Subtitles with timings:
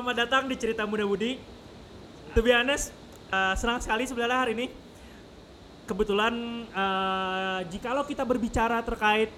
[0.00, 1.36] selamat datang di Cerita Muda Budi.
[2.32, 2.88] To be honest,
[3.28, 4.72] uh, senang sekali sebenarnya hari ini.
[5.84, 9.28] Kebetulan uh, jikalau kita berbicara terkait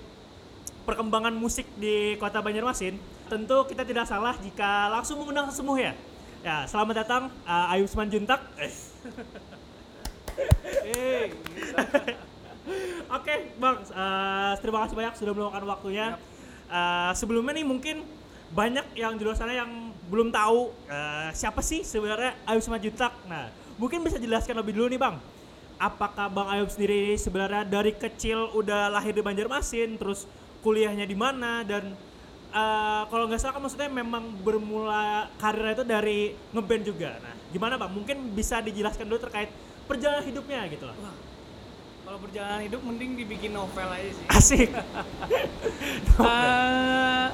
[0.87, 2.95] perkembangan musik di Kota Banjarmasin,
[3.27, 5.99] tentu kita tidak salah jika langsung mengundang sesemuh ya.
[6.47, 8.47] Ya, selamat datang uh, Ayu Juntak.
[13.19, 13.83] Oke, Bang.
[13.99, 16.15] uh, terima kasih banyak sudah meluangkan waktunya.
[16.71, 18.07] Uh, sebelumnya nih mungkin
[18.53, 23.13] banyak yang di luar sana yang belum tahu uh, siapa sih sebenarnya Ayub Simanjuntak.
[23.25, 23.49] Nah,
[23.81, 25.17] mungkin bisa jelaskan lebih dulu nih, Bang.
[25.81, 30.29] Apakah Bang Ayub sendiri sebenarnya dari kecil udah lahir di Banjarmasin, terus
[30.61, 31.97] kuliahnya di mana dan
[32.53, 36.19] uh, kalau nggak salah kan maksudnya memang bermula karirnya itu dari
[36.53, 37.11] ngeband juga.
[37.25, 37.97] Nah, gimana Bang?
[37.97, 39.49] Mungkin bisa dijelaskan dulu terkait
[39.89, 40.97] perjalanan hidupnya gitu loh.
[41.01, 41.17] Wah,
[42.05, 44.27] kalau perjalanan hidup mending dibikin novel aja sih.
[44.29, 44.69] Asik.
[46.13, 47.27] Eh,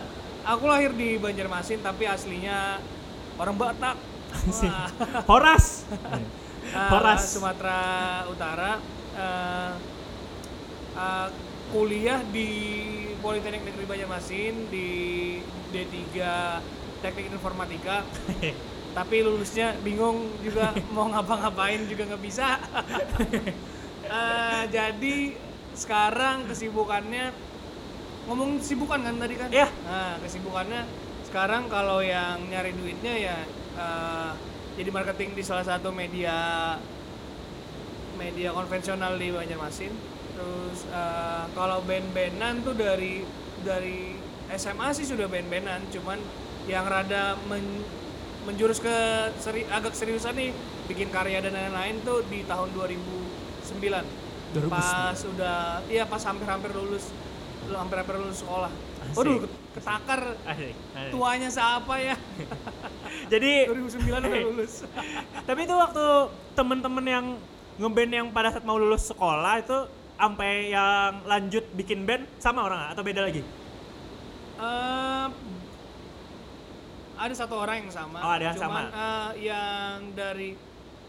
[0.48, 2.80] aku lahir di Banjarmasin tapi aslinya
[3.36, 3.96] orang Batak.
[5.28, 5.84] Horas.
[6.92, 7.22] Horas.
[7.28, 8.80] Sumatera Utara.
[9.12, 9.72] Eh,
[10.96, 11.28] eh,
[11.68, 12.48] kuliah di
[13.20, 14.88] Politeknik Negeri Banjarmasin di
[15.68, 16.16] D3
[17.04, 18.02] Teknik Informatika.
[18.96, 22.56] tapi lulusnya bingung juga mau ngapa-ngapain juga nggak bisa.
[24.08, 25.36] Eh, jadi
[25.76, 27.30] sekarang kesibukannya
[28.28, 29.48] ngomong kesibukan kan tadi kan?
[29.48, 29.68] Iya.
[29.88, 30.84] Nah, kesibukannya
[31.28, 33.36] sekarang kalau yang nyari duitnya ya
[33.76, 34.30] eh,
[34.76, 36.36] jadi marketing di salah satu media
[38.20, 39.92] media konvensional di Banjarmasin.
[40.36, 43.24] Terus eh, kalau band-bandan tuh dari
[43.64, 44.14] dari
[44.54, 46.20] SMA sih sudah band-bandan, cuman
[46.68, 47.84] yang rada men-
[48.44, 48.96] menjurus ke
[49.36, 50.56] seri, agak seriusan nih
[50.88, 54.04] bikin karya dan lain-lain tuh di tahun 2009.
[54.56, 54.72] 2009.
[54.72, 57.12] Pas udah iya pas hampir-hampir lulus
[57.66, 58.70] lu hampir-hampir lulus sekolah.
[59.02, 59.16] Asik.
[59.18, 59.38] Waduh,
[59.74, 60.74] ketakar Asik.
[60.94, 61.10] Asik.
[61.10, 62.16] tuanya siapa ya?
[63.32, 64.72] Jadi 2009 udah lulus.
[65.48, 66.04] tapi itu waktu
[66.54, 67.26] temen-temen yang
[67.78, 69.78] ngeband yang pada saat mau lulus sekolah itu
[70.18, 73.42] sampai yang lanjut bikin band sama orang atau beda lagi?
[74.58, 75.26] Eh,
[77.18, 78.18] ada satu orang yang sama.
[78.22, 78.98] Oh, ada yang cuman, sama.
[78.98, 80.58] eh, yang dari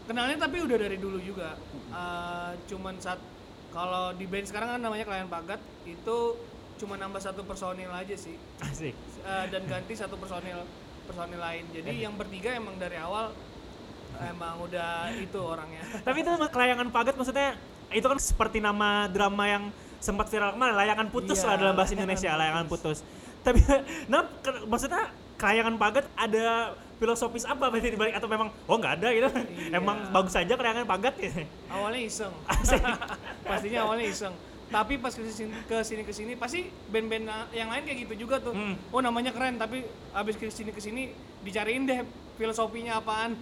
[0.06, 1.58] kenalnya tapi udah dari dulu juga.
[1.90, 3.18] Eh, cuman saat
[3.70, 6.18] kalau di band sekarang kan namanya klien pagat itu
[6.80, 8.96] cuma nambah satu personil aja sih Asik.
[9.20, 10.64] Eh, dan ganti satu personil
[11.04, 11.64] personil lain.
[11.70, 13.36] Jadi yang bertiga emang dari awal
[14.22, 15.84] emang udah itu orangnya.
[16.06, 17.54] Tapi itu kelayangan pagat maksudnya
[17.90, 19.64] itu kan seperti nama drama yang
[19.98, 23.04] sempat viral kemarin layangan putus Iya, lah dalam bahasa Indonesia layangan Putus.
[23.04, 23.44] putus.
[23.44, 23.60] Tapi
[24.12, 25.02] nah ke- maksudnya
[25.36, 29.76] kelayangan pagat ada filosofis apa berarti di balik atau memang oh nggak ada gitu Iya.
[29.76, 32.32] emang bagus aja kelayangan pagat gitu awalnya iseng
[33.48, 34.34] pastinya awalnya iseng
[34.70, 38.38] tapi pas ke sini ke sini ke sini pasti band-band yang lain kayak gitu juga
[38.38, 38.74] tuh Hmm.
[38.88, 39.82] oh namanya keren tapi
[40.12, 41.10] abis ke sini ke sini
[41.40, 43.34] dicariin deh filosofinya apaan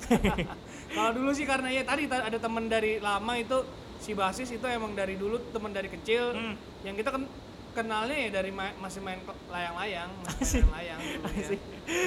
[0.96, 3.60] kalau dulu sih karena ya tadi ta- ada temen dari lama itu
[3.98, 6.54] si basis itu emang dari dulu temen dari kecil Hmm.
[6.82, 7.22] yang kita kan
[7.70, 11.48] kenalnya ya dari ma- masih main layang-layang masih main layang dulu ya.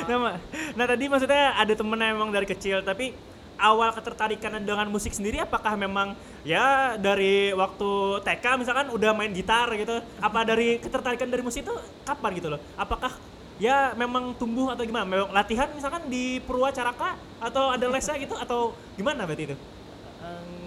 [0.10, 0.36] Nah,
[0.74, 3.14] nah tadi maksudnya ada temen emang dari kecil tapi
[3.58, 9.70] awal ketertarikan dengan musik sendiri apakah memang ya dari waktu TK misalkan udah main gitar
[9.78, 12.60] gitu apa dari ketertarikan dari musik itu kapan gitu loh?
[12.76, 13.14] Apakah
[13.62, 15.06] ya memang tumbuh atau gimana?
[15.06, 19.56] Memang latihan misalkan di Purwacaraka atau ada lesnya gitu atau gimana berarti itu?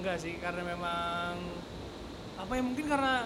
[0.00, 1.38] Enggak sih karena memang
[2.34, 3.24] apa ya mungkin karena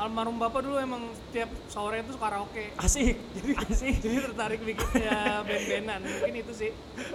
[0.00, 2.72] almarhum bapak dulu emang tiap sore itu karaoke.
[2.80, 3.20] Asik.
[3.36, 3.94] Jadi asik.
[4.00, 6.00] Jadi tertarik bikin ya band-bandan.
[6.00, 6.70] Mungkin itu sih.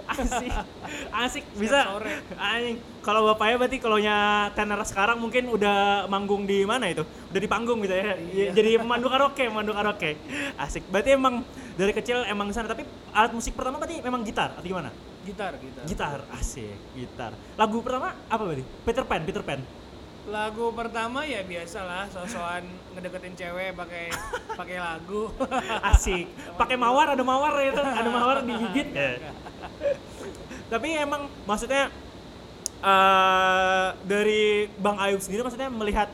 [0.06, 0.52] Asik.
[1.26, 1.44] Asik.
[1.58, 1.82] Bisa.
[1.90, 2.22] sore.
[2.38, 2.78] anjing.
[3.02, 7.02] Kalau bapaknya berarti kalau nya tenar sekarang mungkin udah manggung di mana itu?
[7.30, 8.14] Udah di panggung gitu ya?
[8.18, 8.50] Iya.
[8.54, 10.14] jadi pemandu karaoke pemandu karaoke.
[10.54, 10.86] Asik.
[10.86, 11.42] Berarti emang
[11.74, 12.70] dari kecil emang sana.
[12.70, 14.94] Tapi alat musik pertama berarti memang gitar atau gimana?
[15.26, 15.82] Gitar gitar.
[15.90, 16.18] Gitar.
[16.38, 16.78] Asik.
[16.94, 17.34] Gitar.
[17.58, 18.62] Lagu pertama apa berarti?
[18.86, 19.58] Peter Pan Peter Pan
[20.26, 22.66] lagu pertama ya biasalah sosokan
[22.98, 24.10] ngedeketin cewek pakai
[24.60, 25.30] pakai lagu.
[25.86, 26.26] Asik.
[26.58, 28.90] Pakai mawar ada mawar itu ada mawar digigit.
[28.90, 29.18] Ya.
[30.66, 31.94] tapi emang maksudnya
[32.82, 36.10] eh dari Bang Ayub sendiri maksudnya melihat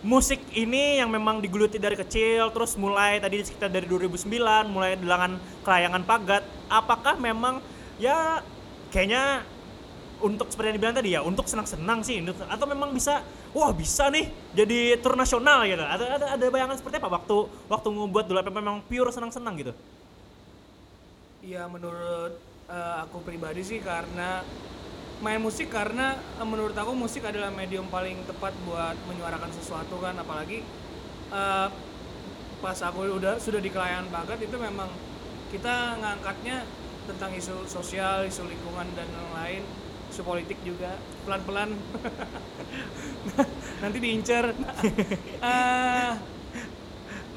[0.00, 4.24] musik ini yang memang digeluti dari kecil terus mulai tadi sekitar dari 2009
[4.70, 5.36] mulai dengan
[5.66, 7.58] kelayangan pagat apakah memang
[7.98, 8.40] ya
[8.94, 9.42] kayaknya
[10.18, 12.18] untuk seperti yang dibilang tadi ya untuk senang-senang sih.
[12.50, 13.22] Atau memang bisa
[13.54, 15.82] wah bisa nih jadi tur nasional gitu.
[15.82, 17.36] Ada ada ada bayangan seperti apa waktu
[17.70, 19.72] waktu ngebuat dulu apa memang pure senang-senang gitu?
[21.42, 22.36] Ya menurut
[22.68, 24.42] eh, aku pribadi sih karena
[25.18, 30.18] main musik karena eh, menurut aku musik adalah medium paling tepat buat menyuarakan sesuatu kan.
[30.18, 30.60] Apalagi
[31.32, 31.68] eh,
[32.58, 34.90] pas aku udah sudah di kelayangan bagat itu memang
[35.48, 36.66] kita ngangkatnya
[37.08, 39.64] tentang isu sosial, isu lingkungan dan lain-lain,
[40.18, 41.70] isu politik juga pelan-pelan
[43.82, 44.50] nanti diincar.
[45.38, 46.12] Eh,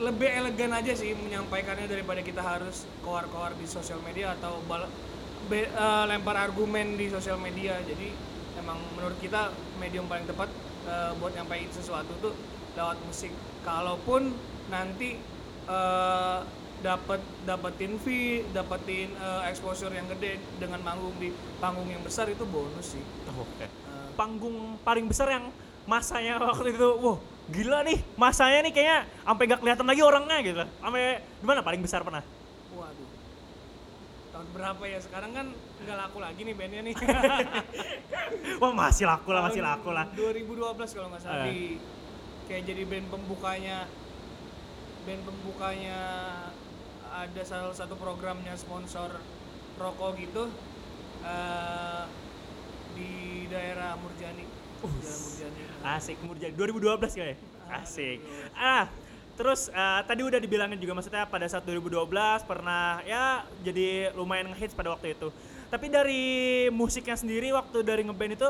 [0.01, 4.89] lebih elegan aja sih menyampaikannya daripada kita harus keluar-keluar di sosial media atau bal-
[5.45, 7.77] be- eh, lempar argumen di sosial media.
[7.85, 8.09] Jadi
[8.57, 10.49] emang menurut kita medium paling tepat
[10.89, 12.33] eh, buat nyampein sesuatu tuh
[12.73, 13.29] lewat musik.
[13.61, 14.33] Kalaupun
[14.73, 15.21] nanti
[15.69, 16.39] eh,
[16.81, 21.29] dapat dapetin fee, dapetin eh, exposure yang gede dengan manggung di
[21.61, 23.03] panggung yang besar itu bonus sih.
[23.29, 23.65] Oh, Oke.
[23.65, 23.69] Eh,
[24.17, 25.53] Panggung paling besar yang
[25.85, 27.17] masanya waktu itu, wah
[27.49, 30.61] gila nih, masanya nih kayaknya sampai gak kelihatan lagi orangnya gitu.
[30.81, 31.03] Sampai
[31.41, 32.25] gimana paling besar pernah?
[32.71, 33.09] waduh.
[34.31, 34.99] Tahun berapa ya?
[35.01, 35.47] Sekarang kan
[35.81, 36.95] nggak laku lagi nih bandnya nih.
[38.61, 40.05] Wah masih laku lah, masih laku lah.
[40.13, 41.77] 2012 kalau nggak salah di
[42.49, 43.77] kayak jadi band pembukanya
[45.01, 45.99] band pembukanya
[47.11, 49.19] ada salah satu programnya sponsor
[49.75, 50.47] rokok gitu
[51.27, 52.03] eh,
[52.95, 53.11] di
[53.51, 54.47] daerah Murjani.
[54.81, 55.61] Jalan Murjani.
[55.83, 57.37] Asik, Murjani 2012 kayaknya.
[57.67, 58.17] Asik.
[58.55, 58.87] Ah,
[59.35, 62.07] terus eh, tadi udah dibilangin juga maksudnya pada saat 2012
[62.47, 65.27] pernah ya jadi lumayan ngehits pada waktu itu.
[65.67, 66.23] Tapi dari
[66.71, 68.49] musiknya sendiri waktu dari ngeband itu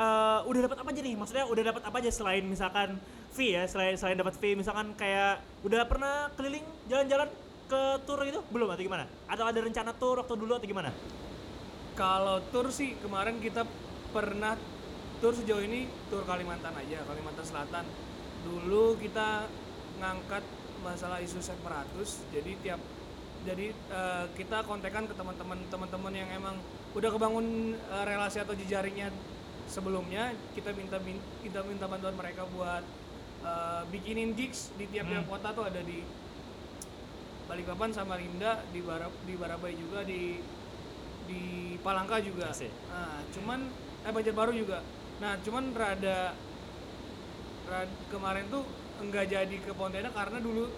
[0.00, 1.14] eh, udah dapat apa aja nih?
[1.20, 2.96] Maksudnya udah dapat apa aja selain misalkan
[3.36, 7.28] fee ya, selain selain dapat fee misalkan kayak udah pernah keliling jalan-jalan
[7.68, 9.04] ke tour gitu belum atau gimana?
[9.28, 10.90] Atau ada rencana tour waktu dulu atau gimana?
[11.92, 13.66] Kalau tour sih kemarin kita
[14.10, 14.56] pernah
[15.18, 17.84] tour sejauh ini tour Kalimantan aja, Kalimantan Selatan.
[18.46, 19.50] Dulu kita
[19.98, 20.46] ngangkat
[20.78, 22.80] masalah isu separatus, jadi tiap
[23.42, 26.54] jadi eh, kita kontekan ke teman-teman teman-teman yang emang
[26.94, 29.10] udah kebangun eh, relasi atau jejaringnya
[29.66, 32.86] sebelumnya, kita minta min- kita minta bantuan mereka buat
[33.42, 35.32] eh, bikinin gigs di tiap-tiap Hmm.
[35.34, 35.98] kota tuh ada di
[37.48, 40.36] Balikpapan, Samarinda, di Barab di Barabai juga di
[41.24, 41.42] di
[41.80, 42.52] Palangka juga.
[42.52, 42.68] Asik.
[42.92, 43.58] Nah, cuman
[44.04, 44.84] eh Banjarbaru juga.
[45.18, 46.36] Nah, cuman rada,
[47.66, 48.62] rada kemarin tuh
[49.00, 50.68] enggak jadi ke Pontianak karena dulu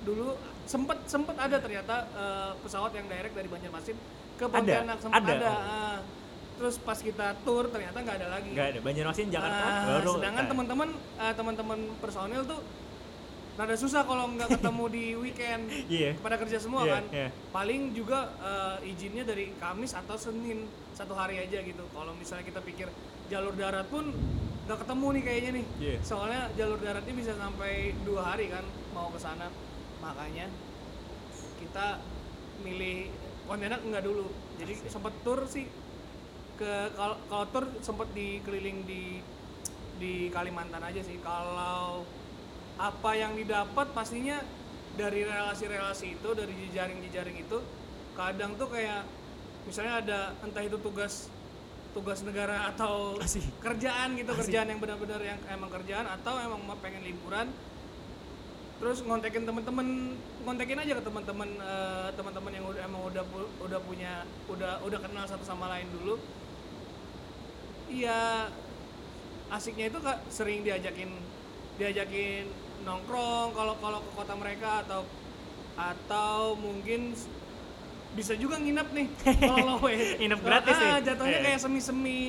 [0.00, 0.32] dulu
[0.64, 3.96] sempet sempet ada ternyata eh, pesawat yang direct dari Banjarmasin
[4.38, 5.34] ke Pontianak sempet Ada.
[5.36, 5.52] ada.
[5.52, 5.98] Ah.
[6.60, 8.52] terus pas kita tour ternyata nggak ada lagi.
[8.52, 8.80] Enggak ada.
[8.84, 10.12] Banjarmasin Jakarta baru.
[10.20, 10.50] sedangkan nah.
[10.52, 10.88] teman-teman
[11.18, 12.60] eh, teman-teman personil tuh
[13.54, 15.62] rada susah kalau nggak ketemu di weekend
[15.92, 16.14] Iya.
[16.16, 17.28] pada kerja semua Iya, kan iya.
[17.50, 22.60] paling juga eh, izinnya dari Kamis atau Senin satu hari aja gitu kalau misalnya kita
[22.60, 22.88] pikir
[23.26, 24.10] jalur darat pun
[24.64, 25.96] nggak ketemu nih kayaknya nih Iya.
[26.00, 29.48] soalnya jalur daratnya bisa sampai dua hari kan mau ke sana
[29.98, 30.46] makanya
[31.58, 32.00] kita
[32.60, 33.08] milih
[33.42, 34.88] Pontianak nggak dulu jadi Asik.
[34.88, 35.66] sempet tur sih
[36.54, 39.18] ke kalau kalau tur sempet dikeliling di
[39.96, 42.06] di Kalimantan aja sih kalau
[42.80, 44.40] apa yang didapat pastinya
[44.96, 47.58] dari relasi-relasi itu dari jejaring-jejaring itu
[48.16, 49.04] kadang tuh kayak
[49.68, 51.28] misalnya ada entah itu tugas
[51.92, 53.44] tugas negara atau Asik.
[53.60, 54.48] kerjaan gitu Asik.
[54.48, 57.52] kerjaan yang benar-benar yang emang kerjaan atau emang mau pengen liburan
[58.80, 60.16] terus ngontekin temen-temen
[60.48, 63.24] ngontekin aja ke teman-teman eh, teman-teman yang udah emang udah
[63.60, 66.16] udah punya udah udah kenal satu sama lain dulu
[67.92, 68.48] iya
[69.52, 71.12] asiknya itu kak sering diajakin
[71.76, 75.00] diajakin nongkrong kalau kalau ke kota mereka atau
[75.74, 77.12] atau mungkin
[78.10, 79.06] bisa juga nginep nih
[79.40, 79.86] kalau low
[80.20, 81.06] Nginep gratis ah, nih.
[81.06, 81.44] jatuhnya Iya.
[81.46, 82.20] kayak semi semi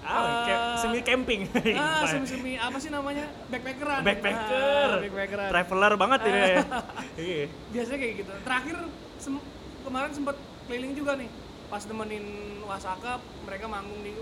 [0.00, 1.40] Ah, kayak semi camping.
[1.74, 4.88] ah semi semi apa sih namanya backpackeran Backpacker.
[4.88, 6.38] ah, backpackeran Traveler banget ini.
[6.38, 6.56] ya.
[7.20, 7.44] Iya.
[7.68, 8.76] biasanya kayak gitu terakhir
[9.18, 9.46] sem-
[9.82, 11.28] kemarin sempat keliling juga nih
[11.68, 12.24] pas nemenin
[12.62, 14.12] Wasaka mereka manggung di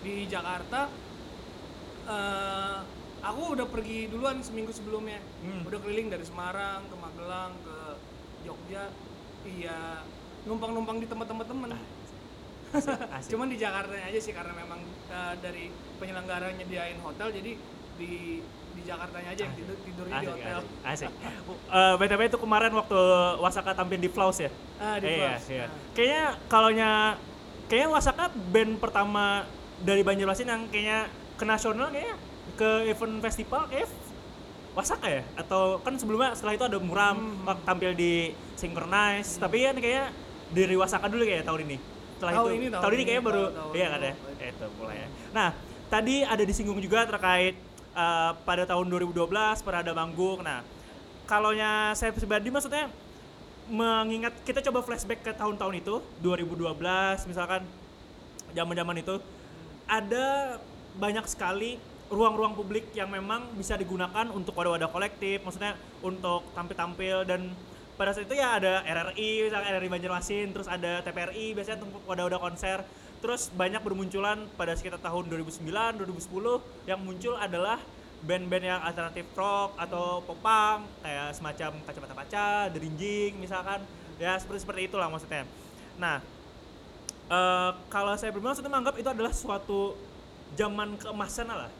[0.00, 0.88] di Jakarta
[2.10, 2.78] eh
[3.20, 5.64] aku udah pergi duluan seminggu sebelumnya Hmm.
[5.64, 7.76] udah keliling dari Semarang ke Magelang ke
[8.42, 8.84] Jogja
[9.42, 10.00] iya
[10.42, 11.70] numpang-numpang di tempat-tempat temen
[12.70, 13.28] Asik, asik.
[13.30, 15.64] cuman di Jakarta aja sih karena memang eh, dari
[15.96, 17.52] penyelenggara nyediain hotel jadi
[17.96, 18.12] di
[18.70, 21.10] di Jakartanya aja yang tidur tidurnya di hotel asik.
[21.10, 21.10] asik.
[21.68, 22.96] Eh, BTW itu kemarin waktu
[23.36, 24.48] Wasaka tampil di Flaus ya?
[24.78, 25.44] Ah, di iya, Flaus.
[25.50, 25.66] iya.
[25.66, 25.70] Ah.
[25.92, 26.90] Kayaknya kalaunya
[27.66, 29.44] kayaknya Wasaka band pertama
[29.80, 32.16] dari Banjarmasin yang kayaknya ke nasional kayaknya
[32.60, 33.88] ke event festival kayak
[34.70, 35.22] Wasaka ya?
[35.34, 37.58] Atau kan sebelumnya setelah itu ada Muram Hmm.
[37.64, 40.12] tampil di Synchronize, tapi kan kayaknya
[40.50, 41.76] dari Wasaka dulu kayak tahun ini.
[42.14, 44.14] Setelah Tahun itu ini, tahun tahun ini kayaknya baru tahun- iya kan ya?
[44.46, 45.08] Itu mulai ya.
[45.32, 45.48] Nah,
[45.88, 47.56] tadi ada disinggung juga terkait
[47.90, 49.26] eh, pada tahun 2012
[49.58, 50.38] pernah ada manggung.
[50.40, 50.62] Nah,
[51.26, 52.86] kalaunya saya pribadi maksudnya
[53.66, 56.78] mengingat kita coba flashback ke tahun-tahun itu 2012
[57.24, 57.62] misalkan
[58.50, 59.14] zaman-zaman itu
[59.86, 60.58] ada
[60.92, 61.78] banyak sekali
[62.10, 67.22] ruang-ruang publik yang memang bisa digunakan untuk wadah-wadah kolektif maksudnya untuk tampil-tampil.
[67.22, 67.54] Dan
[67.94, 72.40] pada saat itu ya ada RRI misalnya RRI Banjarmasin terus ada TPRI biasanya tempat wadah-wadah
[72.42, 72.82] konser.
[73.22, 77.78] Terus banyak bermunculan pada sekitar tahun 2009 2010 yang muncul adalah
[78.20, 83.80] band-band yang alternatif rock atau popang kayak semacam kacamata kaca, derinjing misalkan.
[84.20, 85.46] Ya seperti seperti itulah maksudnya.
[85.96, 86.20] Nah,
[87.30, 89.96] eh, kalau saya pribadi maksudnya menganggap itu adalah suatu
[90.58, 91.70] zaman keemasan lah.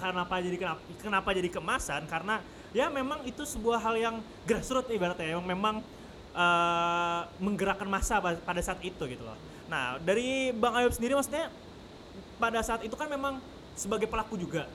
[0.00, 2.04] Kenapa jadi kenapa, kenapa jadi keemasan?
[2.08, 2.40] Karena
[2.70, 4.16] ya memang itu sebuah hal yang
[4.46, 5.84] grassroots ibaratnya yang memang
[6.32, 9.36] eh, menggerakkan massa pa- pada saat itu gitu loh.
[9.68, 11.50] Nah, dari Bang Ayub sendiri maksudnya
[12.40, 13.38] pada saat itu kan memang
[13.76, 14.66] sebagai pelaku juga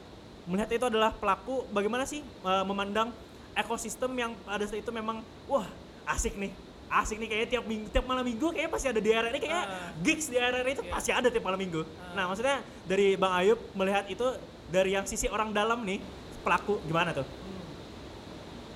[0.46, 3.10] melihat itu adalah pelaku bagaimana sih eh, memandang
[3.58, 5.66] ekosistem yang pada saat itu memang wah
[6.06, 6.54] asik nih
[6.88, 9.64] asik nih kayaknya tiap minggu tiap malam minggu kayaknya pasti ada di area ini kayak
[9.64, 9.90] Ah.
[10.00, 10.92] gigs di area itu Iya.
[10.92, 12.14] pasti ada tiap malam minggu Ah.
[12.14, 14.26] nah maksudnya dari bang Ayub melihat itu
[14.68, 16.00] dari yang sisi orang dalam nih
[16.42, 17.26] pelaku gimana tuh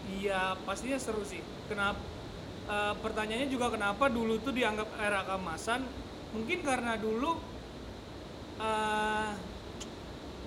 [0.10, 1.38] Iya pastinya seru sih.
[1.66, 2.02] Kenapa?
[2.66, 5.86] eh, pertanyaannya juga kenapa dulu tuh dianggap era keemasan?
[6.32, 7.38] Mungkin karena dulu
[8.60, 9.30] eh,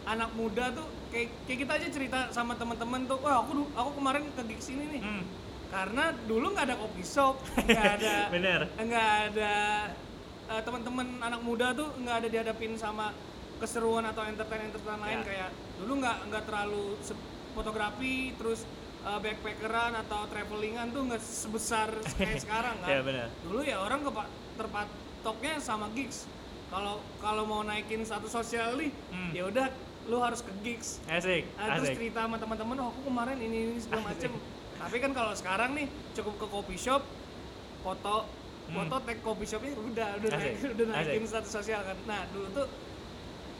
[0.05, 4.23] anak muda tuh kayak, kayak kita aja cerita sama teman-teman tuh, wah aku aku kemarin
[4.29, 5.01] ke gigs ini nih.
[5.01, 5.25] Hmm.
[5.73, 8.61] Karena dulu nggak ada kopi shop, nggak ada Bener.
[8.77, 9.55] nggak ada
[10.47, 13.17] eh, teman-teman anak muda tuh nggak ada dihadapin sama
[13.57, 15.25] keseruan atau entertain entertain lain Ya.
[15.25, 16.85] kayak dulu nggak nggak terlalu
[17.53, 18.69] fotografi terus
[19.01, 23.29] eh, backpackeran atau travelingan tuh nggak sebesar kayak sekarang kan Ya, benar.
[23.41, 26.29] dulu ya orang kepa- terpatoknya sama gigs
[26.69, 29.31] kalau kalau mau naikin satu sosial nih Hmm.
[29.31, 29.67] ya udah
[30.03, 33.59] lu harus ke gigs asik Ah, terus asik cerita sama teman-teman oh aku kemarin ini
[33.69, 34.35] ini segala macem
[34.83, 37.03] tapi kan kalau sekarang nih cukup ke coffee shop
[37.83, 38.27] foto
[38.63, 38.87] Hmm.
[38.87, 41.99] foto tag coffee shopnya udah udah naik, udah naikin status sosial kan.
[42.07, 42.67] Nah dulu tuh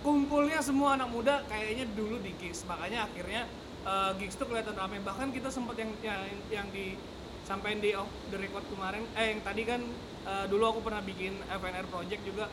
[0.03, 3.51] kumpulnya semua anak muda kayaknya dulu di gigs makanya akhirnya
[3.83, 6.23] eh, gigs tuh kelihatan ramai bahkan kita sempat yang yang
[6.55, 6.95] yang di
[7.43, 9.03] sampai di off the record kemarin.
[9.19, 9.83] Eh yang tadi kan
[10.23, 12.47] eh, dulu aku pernah bikin FNR project juga.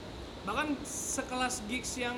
[0.49, 2.17] Bahkan sekelas gigs yang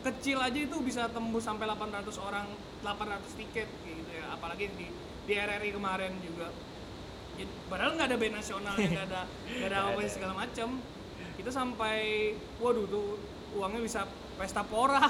[0.00, 2.48] kecil aja itu bisa tembus sampai 800 orang
[2.80, 4.32] 800 tiket gitu ya.
[4.32, 4.88] Apalagi di
[5.28, 6.48] di RRI kemarin juga.
[7.36, 10.68] Jadi, padahal nggak ada band nasionalnya nggak ada nggak ada apa segala macam
[11.36, 13.20] kita sampai waduh tuh
[13.54, 14.00] uangnya bisa
[14.38, 15.02] pesta pora.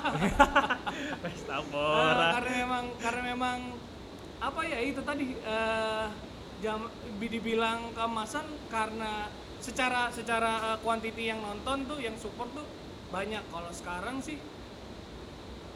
[1.24, 2.40] Pesta pora.
[2.40, 3.58] Karena memang karena memang
[4.38, 6.06] apa ya itu tadi eh,
[6.64, 6.88] jam
[7.20, 9.28] bi- dibilang keemasan karena
[9.60, 12.64] secara secara eh, quantity yang nonton tuh yang support tuh
[13.12, 13.42] banyak.
[13.52, 14.40] Kalau sekarang sih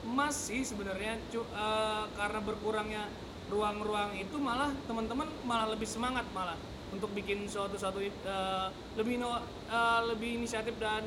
[0.04, 3.04] masih sebenarnya eh, karena berkurangnya
[3.52, 6.56] ruang-ruang itu malah teman-teman malah lebih semangat malah
[6.88, 8.66] untuk bikin suatu suatu eh,
[8.96, 11.04] lebih no- eh, lebih inisiatif dan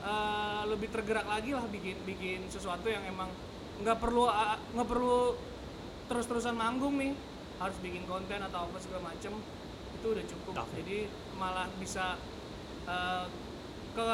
[0.00, 3.28] eh, lebih tergerak lagi lah bikin bikin sesuatu yang emang
[3.84, 5.36] nggak perlu ah, nggak perlu
[6.08, 7.12] terus-terusan manggung nih
[7.60, 9.32] harus bikin konten atau apa segala macem
[10.00, 10.72] itu udah cukup Oke.
[10.80, 10.98] jadi
[11.36, 12.16] malah bisa
[12.88, 13.26] eh,
[13.94, 14.06] ke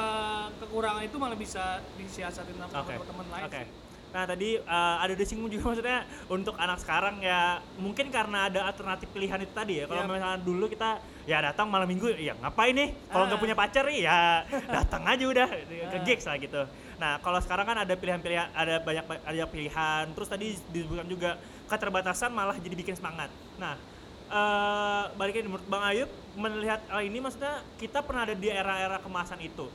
[0.60, 2.94] kekurangan itu malah bisa disiasatin sama Oke.
[2.98, 3.62] teman-teman lain Oke.
[4.10, 9.06] Nah tadi uh, ada disinggung juga maksudnya untuk anak sekarang ya mungkin karena ada alternatif
[9.10, 9.84] pilihan itu tadi ya.
[9.86, 10.10] Kalau Yap.
[10.10, 12.90] misalnya dulu kita ya datang malam minggu ya ngapain nih?
[13.06, 13.44] Kalau nggak Ah.
[13.46, 14.20] punya pacar ya
[14.76, 16.02] datang aja udah ke Ah.
[16.02, 16.62] gigs lah gitu.
[16.98, 20.04] Nah kalau sekarang kan ada pilihan-pilihan ada banyak ada pilihan.
[20.10, 21.30] Terus tadi disebutkan juga
[21.66, 23.30] keterbatasan malah jadi bikin semangat.
[23.56, 23.78] Nah
[24.30, 29.42] eh balikin menurut Bang Ayub melihat hal ini maksudnya kita pernah ada di era-era kemasan
[29.42, 29.66] itu.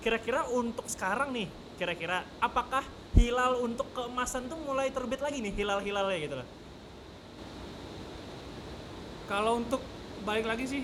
[0.00, 2.82] Kira-kira untuk sekarang nih, kira-kira apakah
[3.18, 6.48] hilal untuk keemasan tuh mulai terbit lagi nih hilal-hilalnya gitu loh.
[9.26, 9.82] Kalau untuk
[10.26, 10.82] balik lagi sih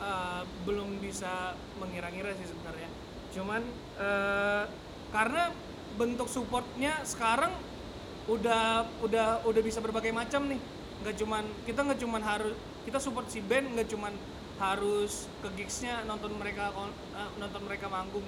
[0.00, 2.88] eh, belum bisa mengira-ngira sih sebenarnya.
[3.32, 3.62] Cuman
[4.00, 4.64] eh,
[5.12, 5.52] karena
[5.96, 7.52] bentuk supportnya sekarang
[8.30, 10.60] udah udah udah bisa berbagai macam nih.
[11.04, 14.14] Nggak cuman kita nggak cuman harus kita support si band nggak cuman
[14.60, 18.26] harus ke gigsnya nonton mereka eh, nonton mereka manggung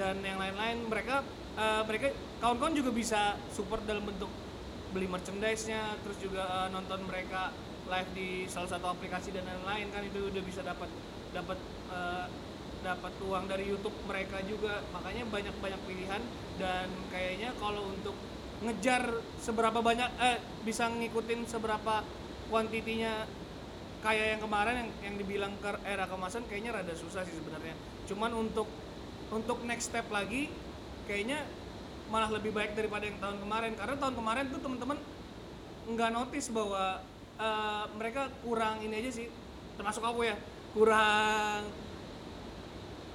[0.00, 1.20] dan yang lain-lain mereka
[1.58, 4.28] eh, mereka kawan-kawan juga bisa support dalam bentuk
[4.90, 7.54] beli merchandise-nya terus juga eh, nonton mereka
[7.86, 10.90] live di salah satu aplikasi dan lain-lain kan itu udah bisa dapat
[11.30, 11.58] dapat
[11.94, 12.26] eh,
[12.82, 14.82] dapat uang dari YouTube mereka juga.
[14.90, 16.22] Makanya banyak-banyak pilihan
[16.58, 18.18] dan kayaknya kalau untuk
[18.62, 22.02] ngejar seberapa banyak eh bisa ngikutin seberapa
[22.50, 23.26] kuantitinya
[24.02, 27.78] kayak yang kemarin yang yang dibilang ke era kemasan kayaknya rada susah sih sebenarnya.
[28.10, 28.66] Cuman untuk
[29.30, 30.50] untuk next step lagi
[31.06, 31.46] kayaknya
[32.12, 33.72] malah lebih baik daripada yang tahun kemarin.
[33.72, 34.98] Karena tahun kemarin tuh teman-teman
[35.88, 37.00] nggak notice bahwa
[37.40, 39.26] eh, mereka kurang ini aja sih
[39.80, 40.36] termasuk aku ya
[40.76, 41.64] kurang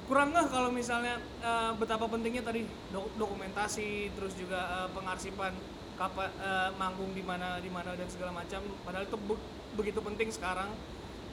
[0.09, 5.53] kurang nggak kalau misalnya eh, betapa pentingnya tadi dok- dokumentasi terus juga eh, pengarsipan
[5.95, 8.65] kapa, eh, manggung di mana di mana dan segala macam.
[8.81, 9.43] Padahal itu be-
[9.77, 10.73] begitu penting sekarang.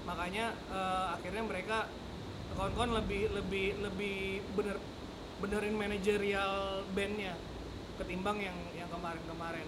[0.04, 1.88] Makanya eh, akhirnya mereka
[2.54, 4.78] kawan-kawan lebih lebih lebih bener
[5.42, 7.35] benerin manajerial bandnya
[8.01, 9.67] ketimbang yang yang kemarin-kemarin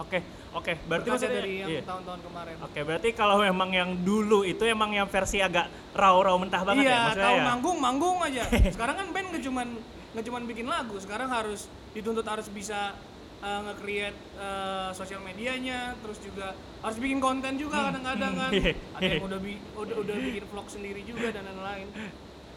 [0.00, 0.24] Oke,
[0.56, 0.72] oke.
[0.88, 1.82] Berarti Berkaca maksudnya dari yang iya.
[1.84, 6.64] tahun-tahun kemarin Oke, berarti kalau memang yang dulu itu emang yang versi agak raw-raw mentah
[6.64, 7.44] banget ya iya maksudnya tahu ya.
[7.44, 8.42] manggung manggung aja
[8.74, 9.68] sekarang kan band nggak cuman
[10.16, 12.96] nggak cuman bikin lagu sekarang harus dituntut harus bisa
[13.44, 18.72] uh, nge-create uh, sosial medianya terus juga harus bikin konten juga kadang-kadang kan Iya.
[18.96, 21.88] ada yang udah, bi- udah udah bikin vlog sendiri juga dan lain-lain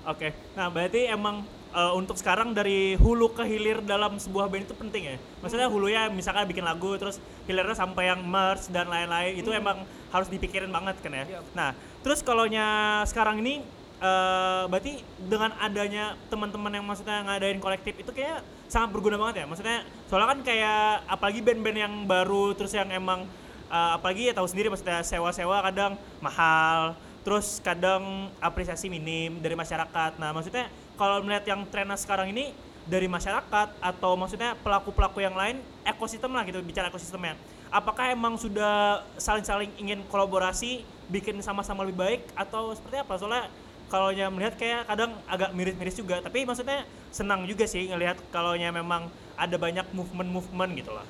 [0.06, 0.38] Oke.
[0.54, 1.42] Nah, berarti emang
[1.76, 5.16] eh, untuk sekarang dari hulu ke hilir dalam sebuah band itu penting ya.
[5.44, 10.32] Maksudnya hulunya misalkan bikin lagu terus hilirnya sampai yang merch dan lain-lain itu emang harus
[10.32, 11.26] dipikirin banget kan ya.
[11.28, 11.40] Iya.
[11.52, 13.60] Nah, terus kalau nya sekarang ini
[13.96, 19.46] eh berarti dengan adanya teman-teman yang maksudnya ngadain kolektif itu kayak sangat berguna banget ya.
[19.48, 19.78] Maksudnya
[20.08, 23.28] soalnya kan kayak apalagi band-band yang baru terus yang emang
[23.68, 30.22] eh, apalagi ya tahu sendiri maksudnya sewa-sewa kadang mahal terus kadang apresiasi minim dari masyarakat.
[30.22, 32.52] Nah, maksudnya kalau melihat yang trennya sekarang ini
[32.86, 37.36] dari masyarakat atau maksudnya pelaku-pelaku yang lain ekosistem lah gitu bicara ekosistemnya.
[37.74, 43.18] Apakah emang sudah saling-saling ingin kolaborasi bikin sama-sama lebih baik atau seperti apa?
[43.18, 43.50] Soalnya
[43.90, 48.54] kalau nya melihat kayak kadang agak miris-miris juga, tapi maksudnya senang juga sih ngelihat kalau
[48.58, 51.06] nya memang ada banyak movement-movement gitu lah.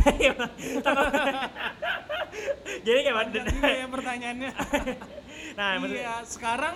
[2.86, 4.50] Jadi kayak ya pertanyaannya
[5.58, 6.72] nah, maksudnya iya sekarang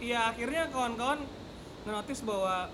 [0.00, 1.20] ya akhirnya kawan-kawan
[1.84, 2.72] notice bahwa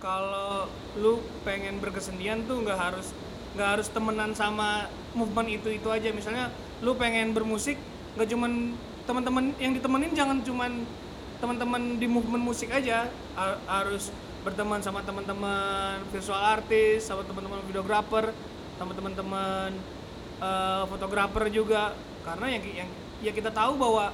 [0.00, 0.68] kalau
[1.00, 3.12] lu pengen berkesenian tuh nggak harus
[3.56, 6.12] nggak harus temenan sama movement itu itu aja.
[6.12, 6.52] Misalnya
[6.84, 7.80] lu pengen bermusik
[8.16, 10.84] nggak cuman teman-teman yang ditemenin jangan cuman
[11.40, 13.08] teman-teman di movement musik aja.
[13.36, 14.12] Ha- harus
[14.44, 18.28] berteman sama teman-teman visual artist sama teman-teman videographer
[18.76, 19.72] sama teman-teman
[20.40, 21.96] eh, fotografer juga.
[22.24, 22.90] Karena yang yang
[23.24, 24.12] ya kita tahu bahwa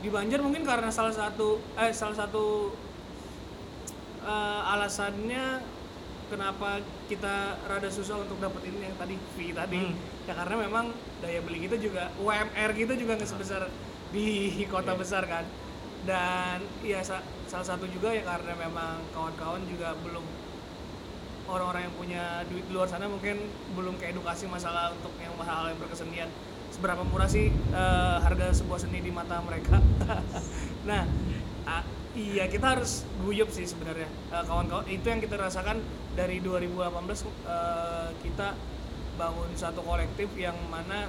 [0.00, 2.72] di Banjar mungkin karena salah satu eh salah satu
[4.24, 5.60] eh, alasannya
[6.30, 9.82] kenapa kita rada susah untuk dapetin yang tadi fee tadi.
[9.82, 9.94] Hmm.
[10.28, 13.66] ya karena memang daya beli kita juga UMR kita juga nggak sebesar
[14.14, 15.44] di kota besar kan.
[16.06, 20.24] Dan ya sa- salah satu juga ya karena memang kawan-kawan juga belum
[21.50, 23.36] orang-orang yang punya duit di luar sana mungkin
[23.74, 26.30] belum keedukasi masalah untuk yang hal yang berkesenian
[26.80, 29.76] seberapa murah sih eh, harga sebuah seni di mata mereka?
[30.88, 31.04] Nah
[31.68, 31.84] ah,
[32.16, 34.08] iya kita harus guyup sih sebenarnya.
[34.08, 35.84] Eh, kawan-kawan itu yang kita rasakan
[36.16, 38.56] dari 2018 eh, kita
[39.20, 41.04] bangun satu kolektif yang mana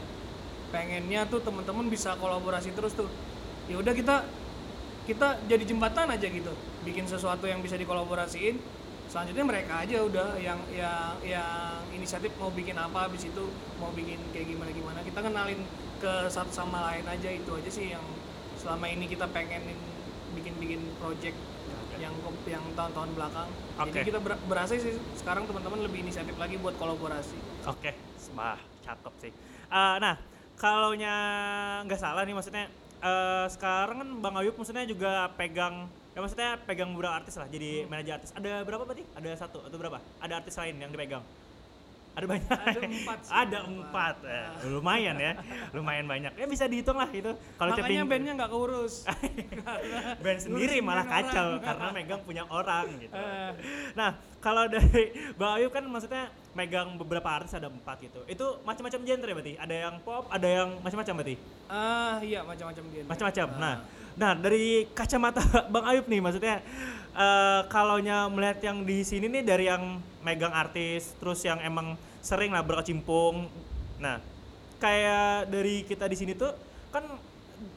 [0.76, 3.08] pengennya tuh teman-teman bisa kolaborasi terus tuh.
[3.72, 4.28] Ya udah kita
[5.08, 6.52] kita jadi jembatan aja gitu.
[6.84, 8.60] Bikin sesuatu yang bisa dikolaborasiin
[9.12, 13.44] selanjutnya mereka aja udah yang yang yang inisiatif mau bikin apa habis itu
[13.76, 15.00] mau bikin kayak gimana gimana.
[15.04, 15.60] Kita kenalin
[16.00, 18.06] ke satu sama lain aja itu aja sih yang
[18.56, 19.76] selama ini kita pengenin
[20.32, 21.36] bikin bikin project
[22.00, 22.16] yang
[22.48, 23.50] yang tahun-tahun belakang.
[23.84, 24.08] Jadi Oke.
[24.08, 27.68] kita ber- berasa sih sekarang teman-teman lebih inisiatif lagi buat kolaborasi.
[27.68, 27.92] Oke,
[28.34, 29.32] wah cakep sih.
[29.70, 30.16] Eh, nah,
[30.56, 31.14] kalau nya
[31.86, 32.66] nggak salah nih maksudnya
[33.04, 37.88] eh, sekarang kan Bang Ayub maksudnya juga pegang ya maksudnya pegang beberapa artis lah jadi
[37.88, 38.32] manajer artis.
[38.36, 39.04] Ada berapa berarti?
[39.16, 39.98] Ada satu atau berapa?
[40.20, 41.24] Ada artis lain yang dipegang?
[42.12, 42.50] Ada banyak.
[42.52, 44.16] Ada empat sih, Ada empat.
[44.28, 45.32] Eh, lumayan ya.
[45.72, 46.36] Lumayan banyak.
[46.36, 47.32] Ya bisa dihitung lah itu.
[47.56, 49.08] Kalau makanya bandnya nggak keurus
[50.24, 51.64] band sendiri malah kacau orang.
[51.64, 53.16] karena megang punya orang gitu.
[53.16, 53.52] Eh.
[53.96, 58.20] Nah, kalau dari Bang Ayu kan maksudnya megang beberapa artis ada empat gitu.
[58.28, 59.54] Itu macam-macam genre berarti.
[59.56, 61.36] Ada yang pop, ada yang macam-macam berarti.
[61.72, 63.48] ah iya macam-macam dia Macam-macam.
[63.56, 63.76] Nah,
[64.22, 65.42] nah dari kacamata
[65.74, 66.62] Bang Ayub nih maksudnya
[67.68, 72.54] kalau nya melihat yang di sini nih dari yang megang artis terus yang emang sering
[72.54, 73.50] lah berkecimpung.
[74.00, 74.22] Nah,
[74.78, 76.54] kayak dari kita di sini tuh
[76.94, 77.04] kan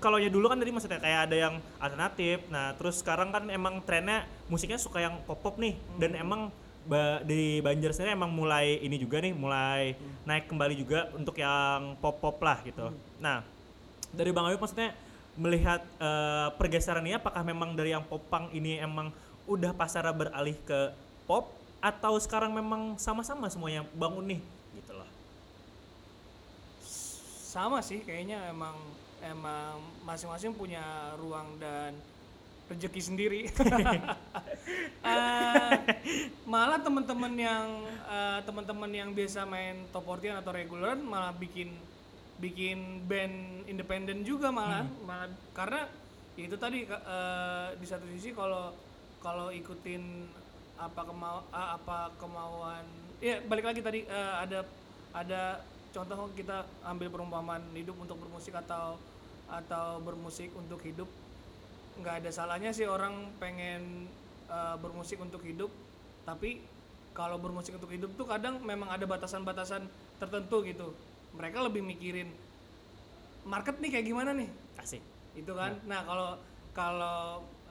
[0.00, 2.46] kalau ya dulu kan tadi maksudnya kayak ada yang alternatif.
[2.52, 6.52] Nah, terus sekarang kan emang trennya musiknya suka yang pop-pop nih dan emang
[6.86, 9.96] ba- di Banjar sendiri emang mulai ini juga nih mulai
[10.28, 12.92] naik kembali juga untuk yang pop-pop lah gitu.
[13.18, 13.42] Nah,
[14.14, 14.94] dari Bang Ayub maksudnya
[15.34, 19.10] melihat eh, pergeseran ini apakah memang dari yang popang ini emang
[19.44, 20.94] udah pasarnya beralih ke
[21.28, 21.52] pop
[21.84, 24.40] atau sekarang memang sama-sama semuanya bangun nih
[24.80, 25.10] gitu loh.
[27.54, 28.74] sama sih kayaknya emang
[29.22, 30.82] emang masing-masing punya
[31.20, 31.94] ruang dan
[32.68, 33.40] rezeki sendiri.
[35.04, 35.76] Eh,
[36.48, 37.68] malah teman-teman yang
[38.08, 41.68] eh, teman-teman yang biasa main top 40 atau regular malah bikin
[42.44, 44.84] bikin band independen juga malah.
[45.08, 45.88] Malah karena
[46.36, 48.76] ya itu tadi eh, di satu sisi kalau
[49.24, 50.28] kalau ikutin
[50.76, 52.84] apa kemau ah, apa kemauan
[53.24, 54.60] ya balik lagi tadi eh, ada
[55.16, 55.64] ada
[55.96, 59.00] contoh kita ambil perumpamaan hidup untuk bermusik atau
[59.48, 61.08] atau bermusik untuk hidup.
[61.96, 64.10] Nggak ada salahnya sih orang pengen
[64.50, 65.70] uh, bermusik untuk hidup
[66.26, 66.58] tapi
[67.14, 69.86] kalau bermusik untuk hidup tuh kadang memang ada batasan-batasan
[70.18, 70.90] tertentu gitu
[71.34, 72.30] mereka lebih mikirin
[73.44, 74.48] market nih kayak gimana nih?
[74.78, 75.02] Asik.
[75.34, 75.76] Itu kan?
[75.84, 76.02] Nah.
[76.06, 76.30] Kalau
[76.74, 77.20] kalau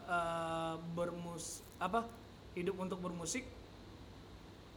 [0.06, 2.08] uh, bermus apa
[2.54, 3.44] hidup untuk bermusik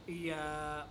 [0.07, 0.83] iya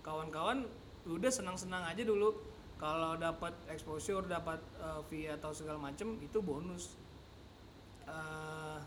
[0.00, 0.64] kawan-kawan
[1.04, 2.32] udah senang-senang aja dulu.
[2.78, 6.94] Kalau dapat exposure dapat uh, fee atau segala macem itu bonus.
[8.06, 8.78] Uh,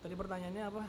[0.00, 0.82] tadi pertanyaannya apa?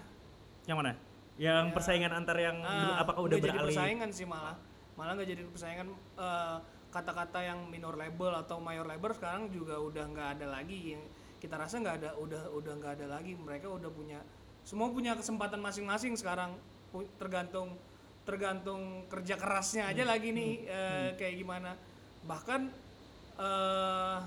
[0.66, 0.92] Yang mana?
[1.36, 1.74] Yang Ya.
[1.76, 3.76] persaingan antar yang belum- apakah udah nggak jadi beralih?
[3.76, 4.56] persaingan sih malah
[4.96, 6.58] malah nggak jadi persaingan eh,
[6.90, 10.96] kata-kata yang minor label atau mayor label sekarang juga udah nggak ada lagi.
[10.96, 11.04] Yang
[11.40, 13.36] kita rasa nggak ada udah udah nggak ada lagi.
[13.36, 14.20] Mereka udah punya
[14.64, 16.56] semua punya kesempatan masing-masing sekarang.
[17.20, 17.76] Tergantung
[18.26, 21.76] tergantung kerja kerasnya aja lagi nih eh, kayak gimana.
[22.24, 22.62] Bahkan
[23.38, 24.18] eh,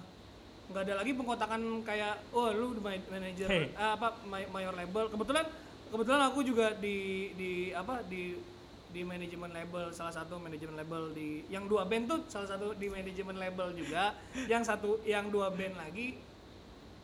[0.68, 3.72] nggak ada lagi pengkotakan kayak oh lu manajer Hey.
[3.74, 5.08] apa ma- mayor label.
[5.08, 5.48] Kebetulan
[5.88, 8.36] kebetulan aku juga di di apa di
[8.88, 12.88] di manajemen label salah satu manajemen label di yang dua band tuh salah satu di
[12.88, 14.16] manajemen label juga
[14.52, 16.16] yang satu yang dua band lagi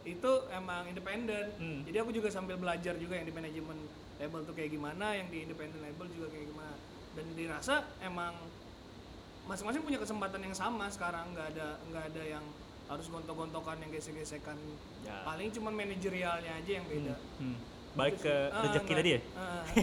[0.02, 1.80] itu emang independen Hmm.
[1.82, 3.76] jadi aku juga sambil belajar juga yang di manajemen
[4.16, 6.74] label tuh kayak gimana yang di independen label juga kayak gimana
[7.12, 8.32] dan dirasa emang
[9.44, 12.44] masing-masing punya kesempatan yang sama sekarang nggak ada nggak ada yang
[12.84, 14.56] harus gontok-gontokan yang gesek-gesekan
[15.04, 15.20] Ya.
[15.20, 17.56] paling cuma manajerialnya aja yang beda Hmm.
[17.94, 19.20] Balik ke rezeki nggak- tadi ya?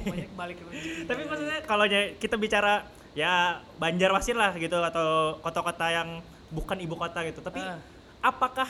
[0.03, 0.89] Banyak balik ke rezeki.
[1.07, 1.85] Tapi maksudnya kalau
[2.17, 2.73] kita bicara
[3.11, 3.33] ya
[3.75, 5.07] Banjarmasin lah gitu atau
[5.39, 7.39] kota-kota yang bukan ibu kota gitu.
[7.39, 7.79] Tapi Ah.
[8.21, 8.67] apakah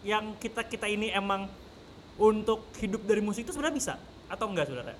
[0.00, 1.48] yang kita kita ini emang
[2.14, 3.94] untuk hidup dari musik itu sebenarnya bisa
[4.26, 4.96] atau enggak sebenarnya?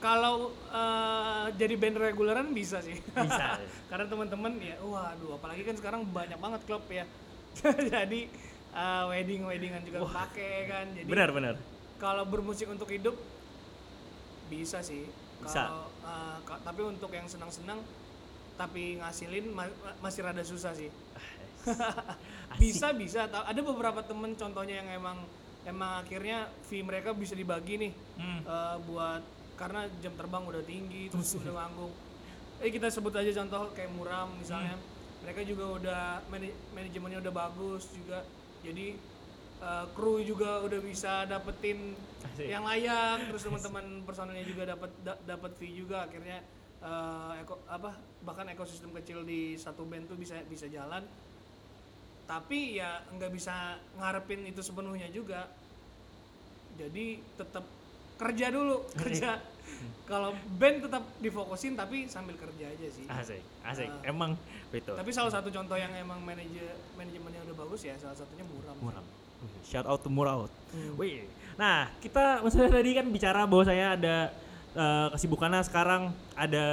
[0.00, 2.96] Kalau eh, jadi band reguleran bisa sih.
[2.96, 3.60] Bisa.
[3.92, 7.04] Karena teman-teman ya waduh apalagi kan sekarang banyak banget klub ya.
[7.92, 8.30] Jadi
[8.72, 11.54] eh, wedding weddingan juga pakai kan jadi benar benar
[11.96, 13.14] kalau bermusik untuk hidup
[14.46, 15.06] bisa sih
[15.40, 15.62] Bisa.
[15.64, 15.86] kalau
[16.42, 17.80] ka- tapi untuk yang senang-senang
[18.54, 20.90] tapi ngasilin ma- masih rada susah sih
[22.50, 22.58] Asik.
[22.58, 25.18] bisa bisa ada beberapa temen contohnya yang emang
[25.62, 28.40] emang akhirnya fee mereka bisa dibagi nih Hmm.
[28.42, 29.22] eh, buat
[29.54, 31.92] karena jam terbang udah tinggi terus udah manggung
[32.58, 34.88] eh kita sebut aja contoh kayak muram misalnya Hmm.
[35.20, 38.24] mereka juga udah mana- manajemennya udah bagus juga
[38.60, 38.96] jadi
[39.60, 42.46] eh, kru juga udah bisa dapetin Asik.
[42.48, 46.08] yang layak terus teman-teman personelnya juga dapat da- dapat fee juga.
[46.08, 46.44] Akhirnya
[46.80, 51.04] eh, eko, apa bahkan ekosistem kecil di satu band tuh bisa bisa jalan.
[52.30, 55.50] Tapi ya nggak bisa ngarepin itu sepenuhnya juga.
[56.78, 57.66] Jadi tetap
[58.20, 59.40] kerja dulu kerja
[60.04, 64.10] kalau band tetap difokusin tapi sambil kerja aja sih asik asik Ah.
[64.10, 64.34] emang
[64.70, 68.76] itu tapi salah satu contoh yang emang manajer manajemennya udah bagus ya salah satunya muram
[68.80, 69.06] Muram.
[69.64, 70.52] Shout out to Muraut.
[70.68, 71.00] Hmm.
[71.00, 71.24] Wih.
[71.56, 74.28] Nah, kita maksudnya tadi kan bicara bahwa saya ada
[74.76, 76.66] eh, kesibukannya sekarang ada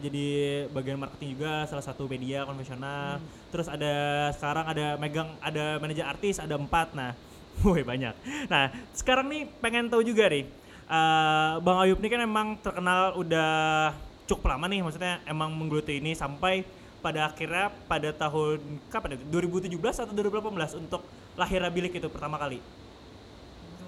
[0.00, 0.26] jadi
[0.72, 3.20] bagian marketing juga salah satu media konvensional.
[3.20, 3.28] Hmm.
[3.52, 3.92] Terus ada
[4.32, 6.96] sekarang ada megang ada manajer artis ada empat.
[6.96, 7.12] Nah,
[7.68, 8.16] wih banyak.
[8.48, 10.48] Nah, sekarang nih pengen tahu juga nih.
[10.92, 13.52] Eh, Bang Ayub ini kan emang terkenal udah
[14.28, 16.62] cukup lama nih maksudnya emang menggeluti ini sampai
[17.02, 19.24] pada akhirnya pada tahun kapan itu?
[19.26, 21.02] 2017 atau 2018 untuk
[21.34, 22.62] lahirnya bilik itu pertama kali?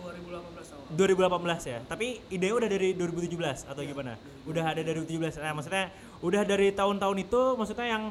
[0.03, 1.39] 2018 awal.
[1.63, 1.79] 2018 ya?
[1.87, 4.19] Tapi idenya udah dari 2017 atau gimana?
[4.45, 5.89] udah ada dari 2017 nah maksudnya
[6.21, 8.05] udah dari tahun-tahun itu maksudnya yang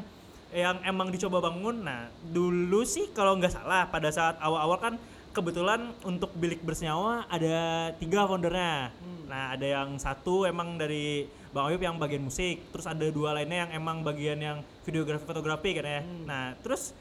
[0.54, 1.82] yang emang dicoba bangun.
[1.82, 4.94] Nah dulu sih kalau nggak salah pada saat awal-awal kan
[5.34, 7.58] kebetulan untuk bilik bersenyawa ada
[7.98, 9.26] tiga foundernya Hmm.
[9.26, 13.66] nah ada yang satu emang dari Bang Oyub yang bagian musik terus ada dua lainnya
[13.66, 16.24] yang emang bagian yang videografi fotografi kan ya Hmm.
[16.24, 16.94] nah terus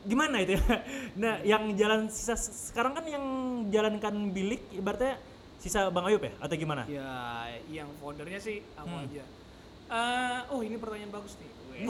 [0.00, 0.64] gimana itu ya?
[1.20, 3.24] Nah, yang jalan sisa sekarang kan yang
[3.68, 5.20] jalankan bilik ibaratnya
[5.58, 6.88] sisa Bang Ayub ya atau gimana?
[6.88, 9.04] ya yang foundernya sih aku Hmm.
[9.04, 9.24] aja
[9.88, 11.48] Eh, oh ini pertanyaan bagus nih.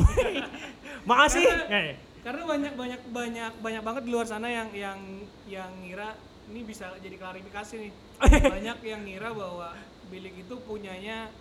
[1.11, 1.51] Makasih.
[1.51, 5.01] Karena- karena banyak banyak banyak banyak banget di luar sana yang yang
[5.49, 6.13] yang ngira
[6.53, 7.93] ini bisa jadi klarifikasi nih.
[8.53, 9.73] Banyak yang ngira bahwa
[10.13, 11.33] bilik itu punyanya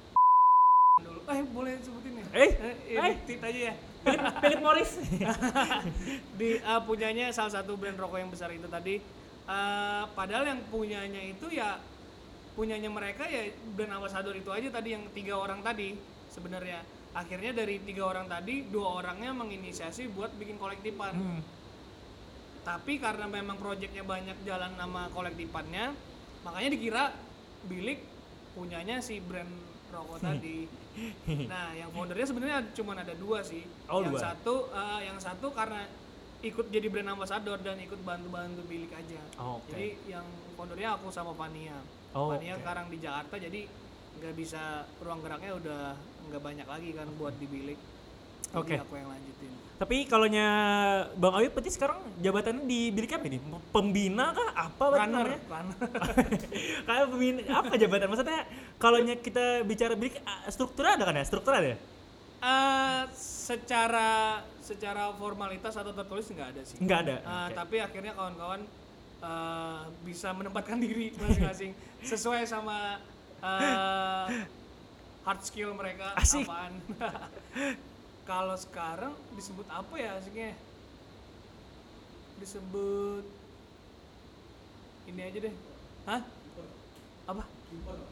[1.04, 1.20] dulu.
[1.28, 3.16] Eh boleh sebutin ya Eh, eh, eh.
[3.28, 3.74] tit aja ya.
[4.04, 4.92] Philip, Philip Morris.
[6.40, 9.04] di uh, punyanya salah satu brand rokok yang besar itu tadi.
[9.44, 11.84] Uh, padahal yang punyanya itu ya
[12.56, 16.00] punyanya mereka ya brand ambassador itu aja tadi yang tiga orang tadi
[16.32, 16.80] sebenarnya
[17.18, 21.42] akhirnya dari tiga orang tadi dua orangnya menginisiasi buat bikin kolektifan Hmm.
[22.62, 25.96] tapi karena memang proyeknya banyak jalan nama kolektifannya
[26.44, 27.04] makanya dikira
[27.66, 28.00] bilik
[28.54, 29.50] punyanya si brand
[29.88, 30.68] rokok tadi
[31.48, 34.22] nah yang foundernya sebenarnya cuma ada dua sih Oh, yang dua.
[34.24, 35.88] satu eh, yang satu karena
[36.40, 39.72] ikut jadi brand ambassador dan ikut bantu-bantu bilik aja Oh, oke.
[39.72, 41.78] jadi yang foundernya aku sama Fania
[42.12, 42.62] Oh, Fania oke.
[42.62, 43.62] sekarang di Jakarta jadi
[44.18, 44.64] nggak bisa
[45.00, 45.84] ruang geraknya udah
[46.30, 47.80] nggak banyak lagi kan buat di bilik
[48.56, 48.80] Oke.
[48.80, 50.48] aku yang lanjutin Tapi kalaunya
[51.20, 53.38] Bang Ayub berarti sekarang jabatannya di bilik apa ini?
[53.70, 54.50] Pembina kah?
[54.56, 55.40] Apa runner namanya?
[55.46, 55.78] runner
[56.90, 58.08] Kayak pembina apa jabatan?
[58.10, 58.42] Maksudnya
[58.82, 61.26] kalau kita bicara bilik ah, struktur ada kan ya?
[61.30, 61.78] Struktur ada ya?
[62.38, 67.16] Eh, secara secara formalitas atau tertulis nggak ada sih Enggak ada.
[67.22, 67.54] Eh, Oke.
[67.56, 68.62] tapi akhirnya kawan-kawan
[69.22, 72.98] eh, bisa menempatkan diri masing-masing sesuai sama
[73.46, 74.26] eh,
[75.28, 76.48] hard skill mereka Asik.
[76.48, 76.80] apaan.
[78.30, 80.56] Kalau sekarang disebut apa ya asiknya?
[82.40, 83.28] Disebut
[85.12, 85.56] ini aja deh.
[86.08, 86.22] Hah?
[87.28, 87.44] Apa?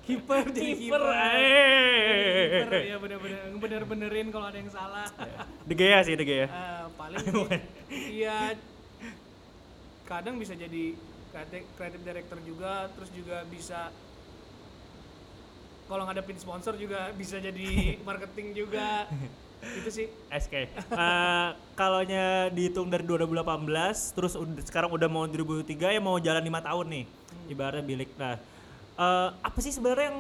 [0.03, 0.99] Kiper jadi Kiper.
[0.99, 2.83] Kiper eh.
[2.91, 5.07] ya bener-bener bener-benerin kalau ada yang salah.
[5.63, 6.47] De Gea sih, De Gea.
[6.51, 7.23] Eh, paling
[8.11, 8.59] iya
[10.03, 10.95] kadang bisa jadi
[11.31, 13.91] kreatif kreatif director juga terus juga bisa
[15.85, 19.05] kalau ngadepin sponsor juga bisa jadi marketing juga
[19.79, 20.53] itu sih SK.
[20.93, 26.61] Eh kalaunya dihitung dari 2018 terus ud- sekarang udah mau 2023 ya mau jalan lima
[26.61, 27.05] tahun nih.
[27.49, 28.09] Ibaratnya bilik.
[28.17, 28.37] Nah,
[28.97, 30.19] eh, apa sih sebenarnya yang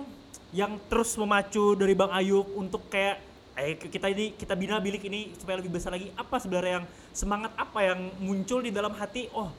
[0.55, 3.21] yang terus memacu dari Bang Ayub untuk kayak
[3.55, 6.09] eh kita ini kita bina bilik ini supaya lebih besar lagi.
[6.17, 9.29] Apa sebenarnya yang semangat apa yang muncul di dalam hati?
[9.35, 9.49] Oh,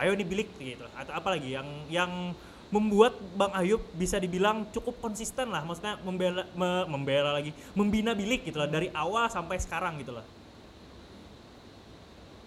[0.00, 0.86] ayo nih bilik gitu.
[0.96, 2.34] Atau apa lagi yang yang
[2.74, 8.42] membuat Bang Ayub bisa dibilang cukup konsisten lah, maksudnya membela me- membela lagi, membina bilik
[8.48, 10.26] gitu lah dari awal sampai sekarang gitu lah.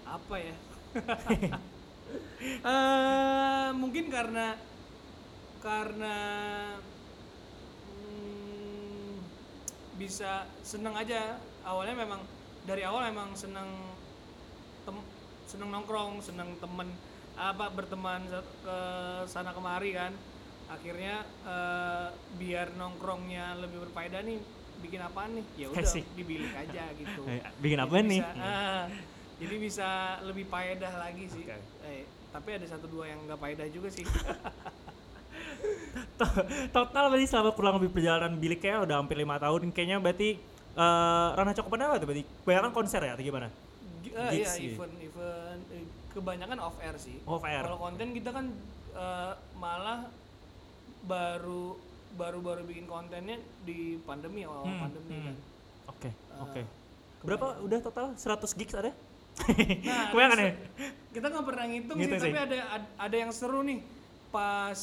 [0.05, 0.55] apa ya?
[2.41, 4.57] Eh, mungkin karena
[5.61, 6.15] karena
[7.85, 9.21] hmm,
[9.99, 11.37] bisa seneng aja.
[11.61, 12.21] Awalnya memang
[12.65, 13.69] dari awal memang seneng
[14.87, 14.97] tem
[15.45, 16.89] seneng nongkrong seneng temen
[17.39, 18.77] apa berteman ke
[19.25, 20.11] sana kemari kan
[20.67, 24.37] akhirnya eh, biar nongkrongnya lebih berfaedah nih
[24.79, 28.21] bikin apa nih ya udah dibilik aja gitu Eh, bikin apa Jadi nih?
[28.21, 28.83] bisa, ah,
[29.39, 29.89] jadi bisa
[30.23, 31.57] lebih faedah lagi sih Oke.
[31.83, 34.03] Eh, tapi ada satu dua yang nggak faedah juga sih
[36.19, 40.35] To- Total berarti selama kurang lebih perjalanan biliknya udah hampir lima tahun, kayaknya berarti
[40.75, 42.23] eh, ranah cakupannya apa tuh berarti?
[42.43, 43.47] Kebanyakan konser ya atau gimana?
[43.99, 45.63] G- eh, Gigs iya event event
[46.11, 47.61] kebanyakan off air sih Off air.
[47.61, 48.45] kalau konten kita kan
[48.91, 50.09] eh, malah
[51.01, 51.77] baru
[52.11, 55.25] baru baru bikin kontennya di pandemi awal Hmm, pandemi hmm.
[55.25, 55.35] kan
[55.89, 56.61] Oke, Eh, oke.
[57.19, 58.21] Berapa udah total 100
[58.55, 58.89] gigs ada?
[58.89, 60.53] Nah, Kebanyakan terus ya?
[61.11, 62.31] kita nggak pernah ngitung Ngitung sih, sih.
[62.31, 63.79] tapi ada ad- ada yang seru nih.
[64.29, 64.79] Pas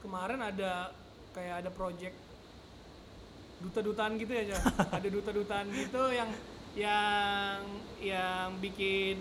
[0.00, 0.90] kemarin ada
[1.30, 2.16] kayak ada project
[3.58, 4.58] duta-dutaan gitu ya,
[4.96, 6.30] ada duta-dutaan gitu yang
[6.74, 7.60] yang
[7.98, 9.16] yang bikin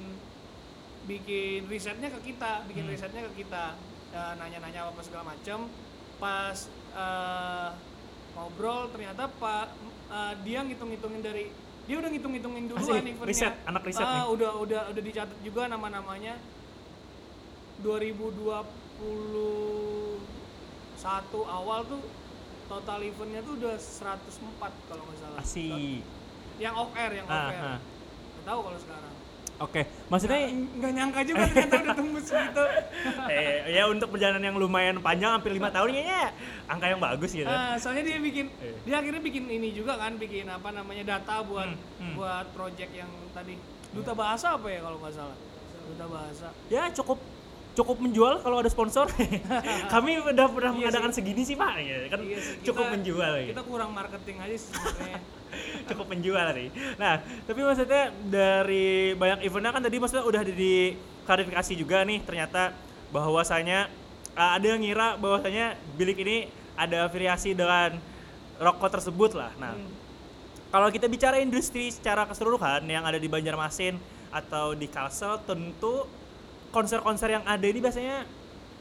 [1.05, 2.91] bikin risetnya ke kita, bikin Hmm.
[2.91, 3.65] risetnya ke kita,
[4.07, 5.67] Eh, nanya-nanya apa segala macam.
[6.15, 6.55] Pas
[6.95, 7.69] eh,
[8.31, 9.67] ngobrol ternyata pak
[10.07, 11.51] eh, dia ngitung-ngitungin dari
[11.83, 13.27] dia udah ngitung-ngitungin duluan Asik, eventnya.
[13.27, 14.31] riset, anak riset Ah, nih.
[14.31, 16.39] udah udah udah dicatat juga nama-namanya
[17.77, 18.55] 2021
[21.45, 22.01] awal tuh
[22.65, 24.23] total eventnya tuh udah 104
[24.87, 26.01] kalau nggak salah Asik.
[26.55, 27.79] yang off air yang off Ah, air ah.
[28.31, 29.14] nggak tahu kalau sekarang
[29.55, 32.63] Oke, maksudnya Nggak- nyangka juga ternyata udah tembus gitu
[33.31, 37.47] eh, ya untuk perjalanan yang lumayan panjang hampir lima tahun kayaknya angka yang bagus gitu.
[37.47, 38.75] Ah, soalnya dia bikin Eh.
[38.83, 42.13] dia akhirnya bikin ini juga kan bikin apa namanya data buat Hmm, hmm.
[42.13, 43.55] buat project yang tadi
[43.89, 45.37] duta bahasa apa ya kalau nggak salah
[45.85, 47.15] duta bahasa ya cukup
[47.75, 49.05] cukup menjual kalau ada sponsor.
[49.93, 53.31] Kami udah pernah Iya mengadakan segini sih pak, ya, kan Iya sih, cukup kita- menjual.
[53.35, 53.45] ya.
[53.51, 55.19] kita kurang marketing aja sih sebenarnya
[55.91, 56.69] cukup penjual nih.
[56.95, 62.71] Nah, tapi maksudnya dari banyak eventnya kan tadi maksudnya udah di klarifikasi juga nih ternyata
[63.09, 63.87] bahwasanya
[64.33, 66.37] uh, ada yang ngira bahwasanya bilik ini
[66.75, 67.95] ada afiliasi dengan
[68.57, 69.51] rokok tersebut lah.
[69.55, 69.91] Nah, Hmm.
[70.69, 73.95] kalau kita bicara industri secara keseluruhan yang ada di Banjarmasin
[74.29, 76.03] atau di Kalsel tentu
[76.75, 78.27] konser-konser yang ada ini biasanya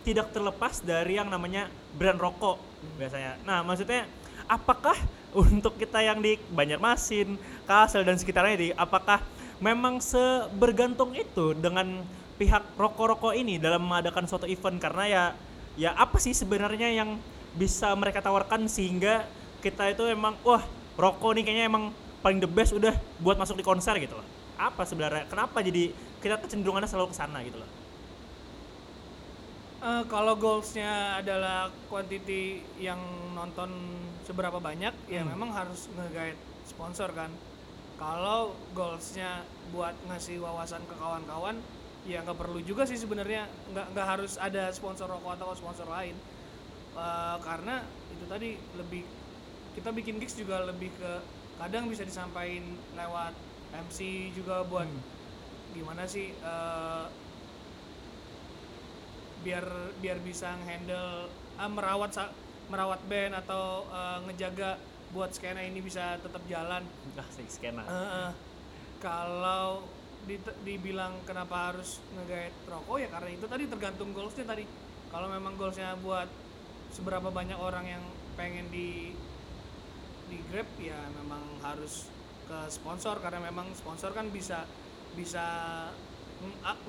[0.02, 2.58] tidak terlepas dari yang namanya brand rokok
[2.98, 3.38] biasanya.
[3.46, 4.10] Nah, maksudnya
[4.50, 4.98] apakah
[5.30, 9.22] untuk kita yang di Banjarmasin, Kalsel dan sekitarnya ini apakah
[9.62, 12.02] memang sebergantung itu dengan
[12.34, 14.82] pihak rokok-rokok ini dalam mengadakan suatu event?
[14.82, 15.24] Karena ya
[15.78, 17.16] ya apa sih sebenarnya yang
[17.54, 19.22] bisa mereka tawarkan sehingga
[19.62, 20.66] kita itu emang wah
[20.98, 21.84] rokok nih kayaknya emang
[22.20, 24.26] paling the best udah buat masuk di konser gitu loh.
[24.58, 25.30] Apa sebenarnya?
[25.30, 27.83] Kenapa jadi kita kecenderungannya selalu ke sana gitu loh
[29.84, 32.44] Eh, kalau goalsnya adalah quantity
[32.80, 32.96] yang
[33.36, 33.68] nonton
[34.24, 35.36] seberapa banyak ya Hmm.
[35.36, 37.28] memang harus nge-guide sponsor kan
[38.00, 41.60] kalau goalsnya buat ngasih wawasan ke kawan-kawan
[42.08, 43.44] ya nggak perlu juga sih sebenarnya
[43.76, 46.16] nggak nggak harus ada sponsor rokok atau sponsor lain
[46.94, 47.82] Eh, karena
[48.14, 49.02] itu tadi lebih
[49.74, 51.12] kita bikin gigs juga lebih ke
[51.58, 52.62] kadang bisa disampaikan
[52.94, 53.34] lewat
[53.74, 53.98] MC
[54.32, 55.02] juga buat Hmm.
[55.74, 57.04] gimana sih eh,
[59.44, 59.64] biar
[60.00, 61.28] biar bisa handle
[61.60, 62.32] merawat sa-
[62.66, 64.80] merawat band atau eh, ngejaga
[65.12, 66.82] buat skena ini bisa tetap jalan.
[67.14, 67.84] Ah sih skena.
[67.84, 68.30] Eh,
[68.98, 69.84] kalau
[70.24, 74.64] di- dibilang kenapa harus ngegait rokok ya karena itu tadi tergantung goalsnya tadi.
[75.12, 76.26] Kalau memang goalsnya buat
[76.90, 78.04] seberapa banyak orang yang
[78.34, 79.12] pengen di
[80.24, 82.08] di grab ya memang harus
[82.48, 83.20] ke sponsor.
[83.20, 84.64] Karena memang sponsor kan bisa
[85.14, 85.46] bisa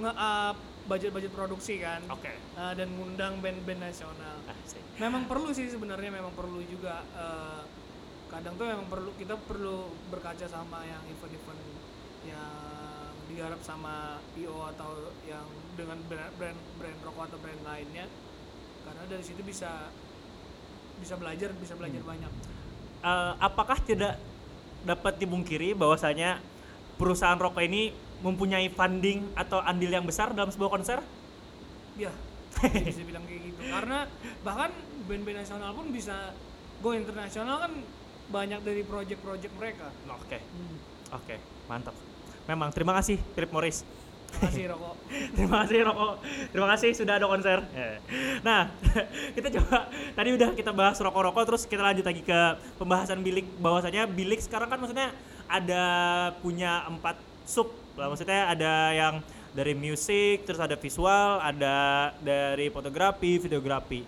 [0.02, 2.02] nge-up budget-budget produksi kan.
[2.10, 2.32] Oke.
[2.32, 4.38] Eh, dan ngundang band-band nasional.
[4.46, 4.82] Ah sih.
[5.02, 7.62] Memang perlu sih sebenarnya memang perlu juga eh,
[8.30, 11.62] kadang tuh memang perlu kita perlu berkaca sama yang event-event
[12.26, 12.54] yang
[13.26, 18.06] digarap sama IO atau yang dengan brand brand, rokok atau brand lainnya.
[18.86, 19.90] Karena dari situ bisa
[21.02, 22.32] bisa belajar bisa belajar banyak.
[23.06, 24.22] Eh, apakah tidak
[24.86, 26.38] dapat dibungkiri bahwasanya
[26.96, 31.00] perusahaan rokok ini mempunyai funding atau andil yang besar dalam sebuah konser?
[31.96, 32.12] ya
[32.72, 34.08] bisa bilang kayak gitu karena
[34.44, 34.72] bahkan
[35.08, 36.36] band-band nasional pun bisa
[36.84, 37.72] go internasional kan
[38.32, 40.40] banyak dari project-project mereka Oke,
[41.14, 41.36] oke,
[41.70, 41.96] mantap.
[42.50, 43.80] Memang terima kasih Philip Morris.
[44.36, 44.96] makasih rokok
[45.38, 46.10] terima kasih Roko.
[46.52, 47.62] Terima kasih sudah ada konser.
[47.72, 47.98] Eh.
[48.44, 48.68] Nah,
[49.38, 52.40] kita coba tadi udah kita bahas rokok-rokok terus kita lanjut lagi ke
[52.76, 55.16] pembahasan bilik bahwasanya bilik sekarang kan maksudnya
[55.48, 55.84] ada
[56.44, 57.16] punya empat
[57.48, 59.16] sub maksudnya ada yang
[59.56, 64.04] dari musik, terus ada visual, ada dari fotografi, videografi.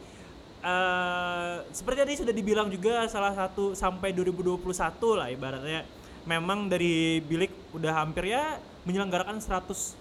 [0.58, 5.88] Eh, seperti tadi sudah dibilang juga salah satu sampai 2021 lah ibaratnya
[6.28, 9.96] memang dari bilik udah hampir ya menyelenggarakan 104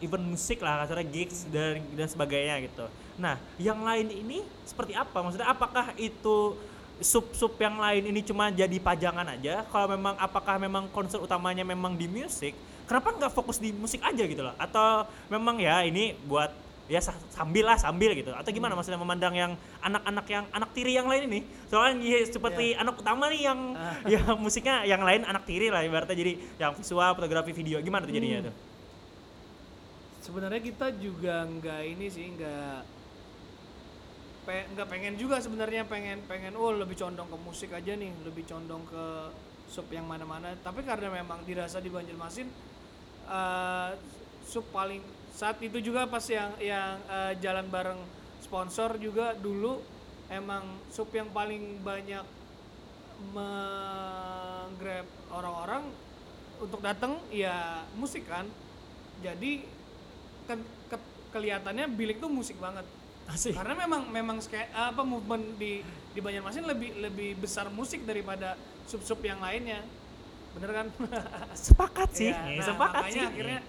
[0.00, 2.88] event musik lah kasarnya gigs dan dan sebagainya gitu.
[3.20, 5.18] Nah, yang lain ini seperti apa?
[5.20, 6.56] Maksudnya apakah itu
[7.02, 9.66] sub-sub yang lain ini cuma jadi pajangan aja?
[9.68, 12.54] Kalau memang apakah memang konser utamanya memang di musik?
[12.88, 14.54] Kenapa nggak fokus di musik aja gitu loh?
[14.56, 16.50] Atau memang ya ini buat
[16.90, 18.34] ya sa- sambil lah sambil gitu.
[18.34, 21.40] Atau gimana maksudnya memandang yang anak-anak yang anak tiri yang lain ini?
[21.70, 23.60] Soalnya ya, seperti anak utama nih yang
[24.18, 26.16] yang musiknya yang lain anak tiri lah ibaratnya.
[26.16, 28.54] Jadi yang visual fotografi video gimana tuh jadinya tuh?
[30.22, 33.01] Sebenarnya kita juga nggak ini sih nggak
[34.42, 38.82] pe- pengen juga sebenarnya pengen pengen oh lebih condong ke musik aja nih lebih condong
[38.86, 39.04] ke
[39.72, 40.52] sub yang mana-mana.
[40.60, 42.48] Tapi karena memang dirasa di Banjarmasin
[43.26, 43.90] eh,
[44.44, 45.00] sub paling
[45.32, 48.00] saat itu juga pas yang yang eh, jalan bareng
[48.44, 49.80] sponsor juga dulu
[50.28, 52.24] emang sub yang paling banyak
[53.32, 55.86] menggrab orang-orang
[56.58, 58.50] untuk datang ya musik kan.
[59.22, 59.62] Jadi
[60.50, 62.82] ke- ke- kelihatannya bilik tuh musik banget
[63.30, 63.54] asik.
[63.54, 64.38] Karena memang memang
[64.74, 68.58] apa movement di di Banjarmasin lebih lebih besar musik daripada
[68.88, 69.80] sub-sub yang lainnya.
[70.58, 70.86] Bener kan?
[71.56, 72.30] Sepakat sih.
[72.34, 73.30] Ya, nah, sepakat makanya sih.
[73.30, 73.60] akhirnya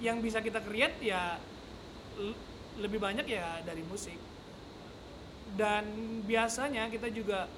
[0.00, 1.36] yang bisa kita create ya
[2.78, 4.16] lebih banyak ya dari musik.
[5.58, 5.84] Dan
[6.24, 7.50] biasanya kita juga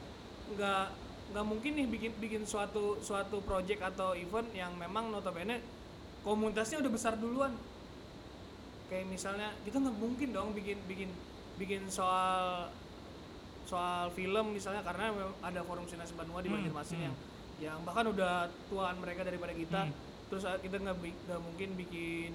[0.57, 0.87] nggak
[1.33, 5.61] nggak mungkin nih bikin bikin suatu suatu project atau event yang memang notabene
[6.25, 7.53] komunitasnya udah besar duluan.
[8.89, 11.11] Kayak misalnya kita nggak mungkin dong bikin bikin
[11.55, 12.69] bikin soal
[13.65, 17.05] soal film misalnya karena ada forum sinas Banua di Hmm, Banjarmasin hmm.
[17.05, 17.15] yang
[17.63, 18.35] yang bahkan udah
[18.67, 19.95] tuaan mereka daripada kita Hmm.
[20.29, 22.33] terus uh, kita nggak nggak mungkin bikin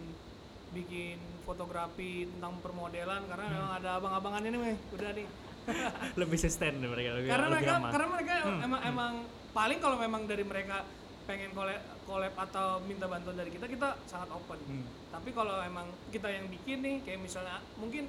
[0.70, 3.54] bikin fotografi tentang permodelan karena Hmm.
[3.54, 5.28] memang ada abang-abangan ini meh udah nih
[6.22, 7.92] lebih sustain mereka lebih karena lebih mereka aman.
[7.92, 9.14] karena mereka Hmm, emang emang
[9.52, 10.88] paling kalau memang dari mereka
[11.28, 11.76] pengen collab,
[12.08, 14.86] collab atau minta bantuan dari kita kita sangat open Hmm.
[15.12, 18.08] tapi kalau emang kita yang bikin nih kayak misalnya mungkin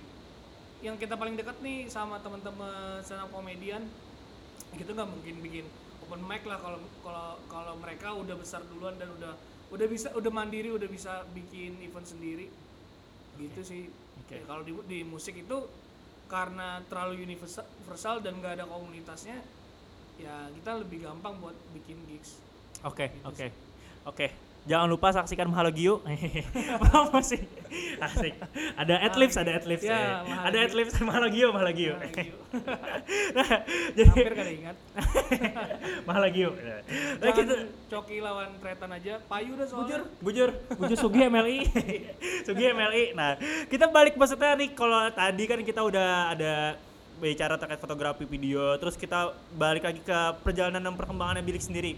[0.79, 3.83] yang kita paling dekat nih sama teman-teman stand up komedian
[4.79, 5.67] kita nggak mungkin bikin
[6.07, 9.35] open mic lah kalau kalau kalau mereka udah besar duluan dan udah
[9.75, 12.47] udah bisa udah mandiri udah bisa bikin event sendiri
[13.39, 13.91] gitu sih
[14.25, 14.39] Oke.
[14.39, 15.59] Ya, kalau di, di musik itu
[16.29, 19.41] karena terlalu universal universal dan nggak ada komunitasnya
[20.21, 22.39] ya kita lebih gampang buat bikin gigs
[22.87, 23.47] Oke, Gitu oke.
[24.07, 24.27] Oke.
[24.69, 26.05] Jangan lupa saksikan Mahalogio.
[27.25, 27.41] Sih?
[28.05, 28.37] Asik.
[28.77, 29.81] Ada adlibs, ada adlibs.
[29.81, 29.99] Ya, ya.
[30.29, 30.45] Mahalogio.
[30.45, 31.95] Ada adlibs Mahalogio, Mahalogio.
[31.97, 32.09] Nah,
[33.37, 33.49] nah,
[33.97, 34.77] jadi hampir kada ingat
[36.09, 36.51] Mahalogio.
[36.53, 41.59] Nah, kita Jangan coki lawan Tretan aja payu udah soalnya bujur, bujur Sugi MLI.
[42.45, 43.05] Sugi MLI.
[43.17, 43.41] Nah,
[43.73, 46.77] kita balik maksudnya nih kalau tadi kan kita udah ada
[47.19, 51.97] bicara terkait fotografi video, terus kita balik lagi ke perjalanan dan perkembangan bilik sendiri.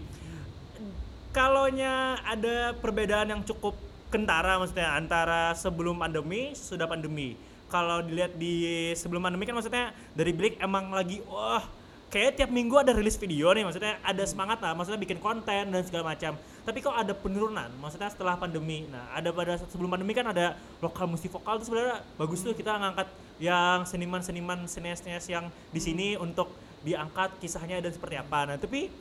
[1.31, 3.71] Kalaunya ada perbedaan yang cukup
[4.11, 7.39] kentara maksudnya antara sebelum pandemi, sudah pandemi.
[7.71, 11.63] Kalau dilihat di sebelum pandemi kan maksudnya dari bilik emang lagi wah
[12.11, 15.81] kayak tiap minggu ada rilis video nih maksudnya ada semangat lah maksudnya bikin konten dan
[15.87, 16.35] segala macam.
[16.67, 18.91] Tapi kok ada penurunan maksudnya setelah pandemi?
[18.91, 22.75] Nah ada pada sebelum pandemi kan ada lokal musik vokal itu sebenarnya bagus tuh kita
[22.75, 23.07] ngangkat
[23.39, 26.51] yang seniman-seniman sinias-sinias yang di sini untuk
[26.83, 28.51] diangkat kisahnya dan seperti apa.
[28.51, 28.91] Nah tapi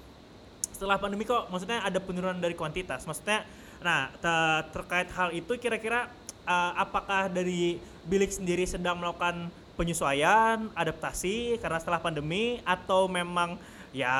[0.73, 3.05] setelah pandemi kok maksudnya ada penurunan dari kuantitas.
[3.05, 3.45] Maksudnya
[3.81, 6.13] nah te- terkait hal itu kira-kira
[6.45, 9.49] uh, apakah dari bilik sendiri sedang melakukan
[9.81, 13.57] penyesuaian adaptasi karena setelah pandemi atau memang
[13.97, 14.13] ya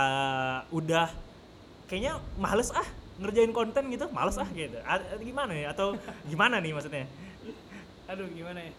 [0.73, 1.13] udah
[1.85, 2.89] kayaknya males ah
[3.21, 4.81] ngerjain konten gitu males ah gitu.
[4.89, 5.77] A- gimana ya?
[5.77, 7.05] Atau gimana nih maksudnya?
[8.09, 8.73] Aduh gimana ya?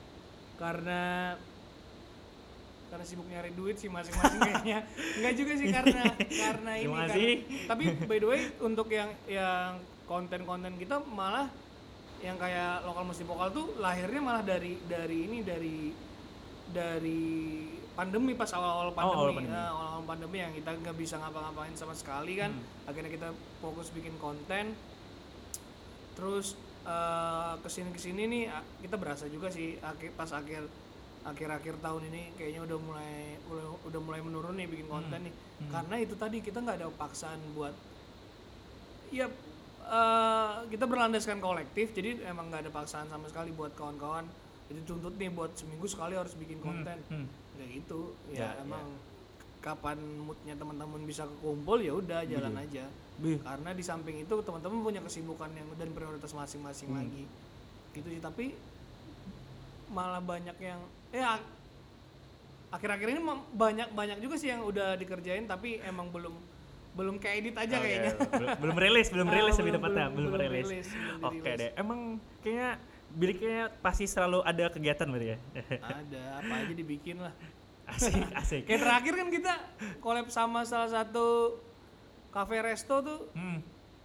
[0.58, 1.02] Karena
[2.92, 4.84] karena sibuk nyari duit sih masing-masing kayaknya.
[5.16, 7.36] Enggak juga sih karena karena ini kasih.
[7.72, 11.48] tapi by the way untuk yang yang konten-konten kita malah
[12.20, 15.78] yang kayak lokal musik vokal tuh lahirnya malah dari dari ini dari
[16.72, 17.32] dari
[17.96, 19.52] pandemi pas awal-awal pandemi, awal pandemi.
[19.52, 22.52] Nah, awal-awal pandemi yang kita nggak bisa ngapa-ngapain sama sekali kan.
[22.88, 23.30] Akhirnya kita
[23.60, 24.76] fokus bikin konten.
[26.16, 26.56] Terus
[26.88, 28.44] eh, ke sini ke sini nih
[28.84, 30.68] kita berasa juga sih akhir pas akhir
[31.22, 35.34] akhir-akhir tahun ini kayaknya udah mulai udah, udah mulai menurun nih bikin konten nih.
[35.70, 37.76] karena itu tadi kita nggak ada paksaan buat
[39.14, 39.30] ya
[39.86, 44.26] eh, kita berlandaskan kolektif jadi emang nggak ada paksaan sama sekali buat kawan-kawan.
[44.72, 46.96] Jadi tuntut nih buat seminggu sekali harus bikin konten.
[47.12, 47.28] hmm.
[47.60, 48.16] ya gitu.
[48.32, 48.88] Ya, ya, emang
[49.60, 52.88] kapan moodnya teman-teman bisa kekumpul ya udah jalan aja.
[53.22, 53.38] Bih.
[53.46, 57.06] karena di samping itu teman-teman punya kesibukan yang dan prioritas masing-masing Hmm.
[57.06, 57.24] lagi.
[57.94, 58.56] Gitu sih tapi
[59.92, 60.80] malah banyak yang
[61.12, 61.38] ya
[62.72, 66.32] akhir-akhir ini mem- banyak banyak juga sih yang udah dikerjain tapi emang belum
[66.92, 68.12] belum keedit aja Oke, kayaknya.
[68.20, 70.88] belum, belum rilis belum Ah, rilis lebih belum- tepatnya belum- belum, rilis.
[71.20, 71.60] oke dirilis.
[71.60, 72.00] deh emang
[72.40, 72.70] kayaknya
[73.12, 75.38] biliknya pasti selalu ada kegiatan berarti ya?
[75.84, 77.36] Ada apa aja dibikin lah.
[77.92, 78.62] Asik asik.
[78.64, 79.54] Kayak terakhir kan kita
[80.00, 81.60] collab sama salah satu
[82.32, 83.60] cafe resto tuh hmm.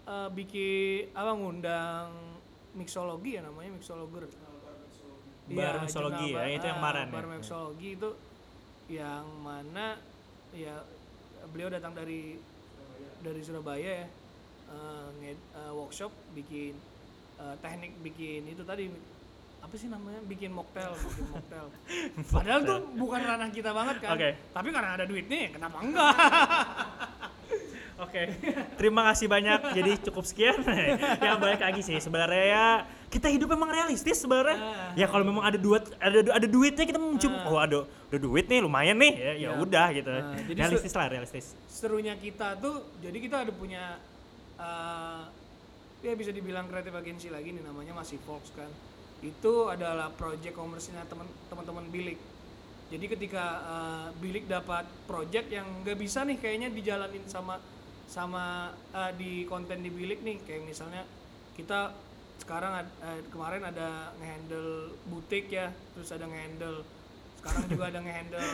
[0.05, 2.11] eh, bikin apa ngundang
[2.75, 4.27] mixologi ya namanya mixologer
[5.47, 7.31] Bar mixologi ya, itu yang kemarin bar ya.
[7.33, 8.11] mixologi itu
[8.87, 9.95] yang mana
[10.51, 10.75] ya
[11.49, 12.39] beliau datang dari
[13.21, 14.07] dari Surabaya ya
[14.67, 16.75] eh, nge- eh, workshop bikin
[17.37, 18.91] eh, teknik bikin itu tadi
[19.57, 21.67] apa sih namanya bikin mocktail bikin mocktail
[22.35, 24.31] padahal tuh bukan ranah kita banget kan Oke.
[24.51, 26.15] tapi karena ada duitnya kenapa enggak
[27.97, 28.29] Oke,
[28.77, 29.73] terima kasih banyak.
[29.73, 30.61] Jadi cukup sekian.
[31.25, 32.67] ya balik lagi sih sebenarnya ya
[33.17, 34.57] kita hidup memang realistis sebenarnya.
[34.93, 38.61] Ya kalau memang ada duit ada ada duitnya kita mencium oh ada ada duit nih
[38.61, 39.51] lumayan nih ya ya Ya.
[39.57, 40.09] udah gitu.
[40.09, 41.47] Nah, jadi realistis lah realistis.
[41.67, 43.97] serunya kita tuh jadi kita ada punya
[44.57, 45.23] eh,
[46.01, 48.69] ya bisa dibilang kreatif agency lagi nih namanya masih Fox kan
[49.21, 52.21] itu adalah project komersilnya teman teman-teman bilik
[52.87, 57.59] jadi ketika eh, bilik dapat project yang nggak bisa nih kayaknya dijalanin sama
[58.07, 61.03] sama eh, di konten di bilik nih kayak misalnya
[61.53, 61.91] kita
[62.43, 62.73] sekarang
[63.03, 66.85] eh, kemarin ada ngehandle butik ya terus ada ngehandle.
[67.41, 68.51] Sekarang juga ada ngehandle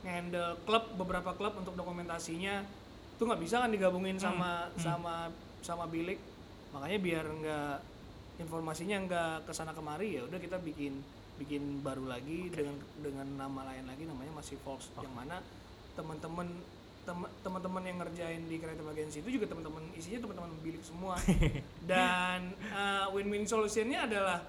[0.00, 2.64] ngehandle klub beberapa klub untuk dokumentasinya.
[3.16, 5.28] Itu nggak bisa kan digabungin sama sama
[5.60, 6.18] sama bilik.
[6.72, 7.76] Makanya biar nggak
[8.40, 11.04] informasinya nggak ke sana kemari ya udah kita bikin
[11.36, 14.92] bikin baru lagi dengan dengan nama lain lagi namanya masih Fox.
[15.00, 15.36] Yang mana
[15.96, 16.79] teman-teman tem-
[17.44, 21.16] teman-teman yang ngerjain di kreatif agency itu juga teman-teman isinya teman-teman bilik semua
[21.90, 24.44] dan uh, win-win solutionnya adalah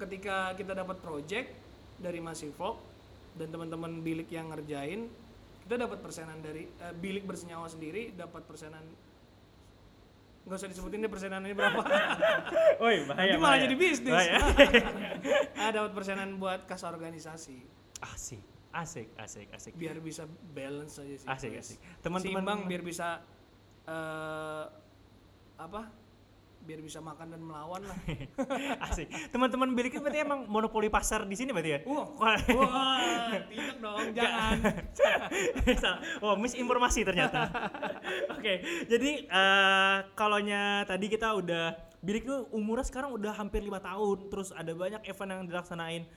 [0.00, 1.48] ketika kita dapat project
[1.98, 2.78] dari Masih Fox
[3.38, 5.06] dan teman-teman bilik yang ngerjain
[5.64, 8.84] kita dapat persenan dari eh, bilik bersenyawa sendiri dapat persenan
[10.44, 11.80] nggak usah disebutin deh persenannya berapa
[12.84, 13.32] Woi, bahaya.
[13.32, 13.64] Ini malah bahaya.
[13.64, 14.12] jadi bisnis.
[14.12, 14.36] Bahaya.
[15.64, 17.56] ah dapat persenan buat kas organisasi
[18.04, 18.44] asik,
[18.74, 19.72] asik, asik, asik.
[19.74, 21.78] biar bisa balance aja sih Asik, asik.
[22.02, 23.22] Teman-teman- seimbang biar bisa
[23.84, 24.64] eh
[25.54, 25.86] apa
[26.64, 27.98] biar bisa makan dan melawan lah
[28.88, 29.12] asik.
[29.28, 31.80] Teman-teman bilik berarti emang monopoli pasar di sini berarti ya?
[31.84, 32.36] wah Wah.
[32.56, 34.56] wah tidak dong jangan
[35.84, 36.00] Salah.
[36.24, 37.52] Oh, misinformasi ternyata.
[38.32, 44.28] Oke, jadi eh kalaunya tadi kita udah bilik tuh umurnya sekarang udah hampir lima tahun,
[44.32, 46.08] terus ada banyak event yang dilaksanain.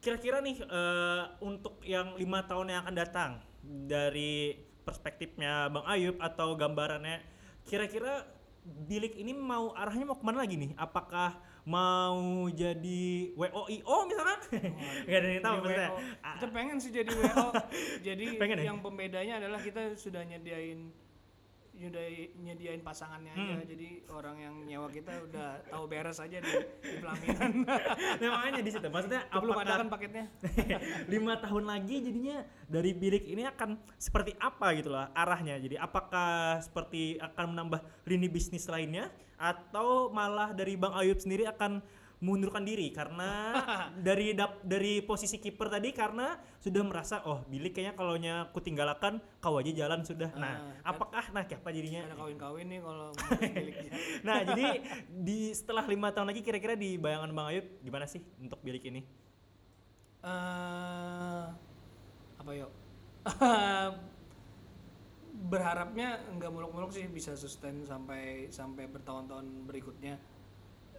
[0.00, 3.30] Kira-kira nih eh, untuk yang lima tahun yang akan datang
[3.62, 7.20] dari perspektifnya Bang Ayub atau gambarannya,
[7.68, 8.24] kira-kira
[8.64, 10.72] bilik ini mau arahnya mau ke mana lagi nih?
[10.76, 11.36] Apakah
[11.68, 14.40] mau jadi WOIO misalkan?
[15.04, 15.90] Gak ada yang tahu maksudnya.
[16.24, 17.46] Ah, Kita pengen sih jadi WO.
[18.06, 18.64] jadi Pengen ya?
[18.72, 20.88] yang pembedanya adalah kita sudah nyediain
[21.80, 23.56] nyediain, nyediain pasangannya aja.
[23.56, 23.64] Hmm.
[23.64, 26.52] Jadi orang yang nyewa kita udah tahu beres aja di,
[26.84, 27.50] di pelaminan.
[28.20, 28.88] nah, makanya di situ.
[28.92, 30.24] Maksudnya Belum ada kan paketnya?
[31.12, 35.56] lima tahun lagi jadinya dari bilik ini akan seperti apa gitu lah arahnya.
[35.56, 39.08] Jadi apakah seperti akan menambah lini bisnis lainnya
[39.40, 41.80] atau malah dari Bang Ayub sendiri akan
[42.20, 43.56] mengundurkan diri karena
[44.06, 49.24] dari dap, dari posisi kiper tadi karena sudah merasa oh bilik kayaknya kalau aku tinggalkan
[49.40, 50.28] kau aja jalan sudah.
[50.36, 50.52] Nah,
[50.84, 52.04] Ah, apakah nah kayak apa jadinya?
[52.04, 53.92] Ada kawin-kawin nih kalau ngurus miliknya.
[54.20, 54.66] Nah, jadi
[55.08, 59.00] di setelah lima tahun lagi kira-kira di bayangan Bang Ayub gimana sih untuk bilik ini?
[60.20, 61.44] eh
[62.36, 62.70] apa yuk?
[65.50, 70.20] Berharapnya nggak muluk-muluk sih bisa sustain sampai sampai bertahun-tahun berikutnya.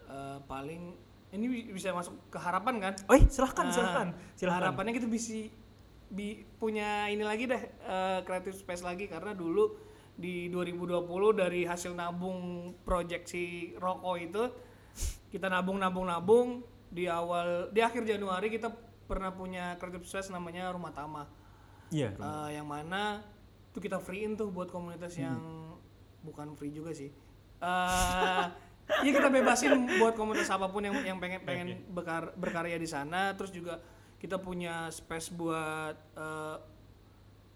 [0.10, 0.98] Eh, paling
[1.32, 2.94] ini bi- bisa masuk ke harapan kan?
[3.06, 4.62] Oh, eh, silahkan, Ah, silahkan, silahkan.
[4.68, 5.32] Harapannya kita bisa
[6.08, 9.76] bi- punya ini lagi deh eh, creative space lagi karena dulu
[10.12, 12.40] di 2020 dari hasil nabung
[12.82, 14.44] proyeksi rokok itu
[15.30, 16.48] kita nabung nabung nabung
[16.88, 18.68] di awal di akhir Januari kita
[19.02, 21.24] pernah punya creative space namanya Rumah Tama
[21.90, 22.12] Iya.
[22.14, 23.24] Eh, yang mana
[23.70, 25.40] tuh kita freein tuh buat komunitas yang
[26.22, 27.08] bukan free juga sih
[27.58, 28.46] eh
[29.00, 33.32] ya kita bebasin buat komunitas apa pun yang yang pengen pengen bekar- berkarya di sana.
[33.40, 33.80] Terus juga
[34.20, 36.58] kita punya space buat eh,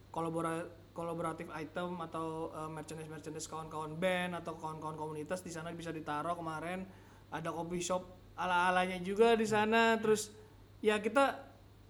[0.09, 0.65] kolabora
[0.95, 6.39] kolaboratif item atau eh, merchandise merchandise kawan-kawan band atau kawan-kawan komunitas di sana bisa ditaruh.
[6.39, 6.87] Kemarin
[7.29, 8.03] ada coffee shop
[8.39, 9.99] ala alanya juga di sana.
[9.99, 10.31] Terus
[10.79, 11.37] ya kita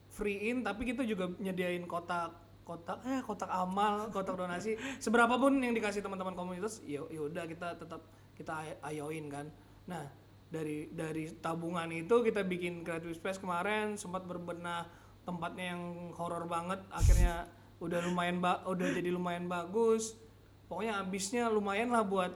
[0.10, 2.32] free in tapi kita juga nyediain kotak
[2.66, 4.74] kotak eh kotak amal kotak donasi.
[4.98, 8.02] Seberapa pun yang dikasih teman-teman komunitas ya ya udah kita tetap
[8.36, 9.48] kita ay- ayoin kan.
[9.88, 10.06] Nah
[10.52, 14.88] dari dari tabungan itu kita bikin creative space kemarin sempat berbenah
[15.26, 17.50] tempatnya yang horor banget akhirnya
[17.82, 20.16] udah lumayan ba udah jadi lumayan bagus.
[20.70, 22.34] Pokoknya habisnya lumayan lah buat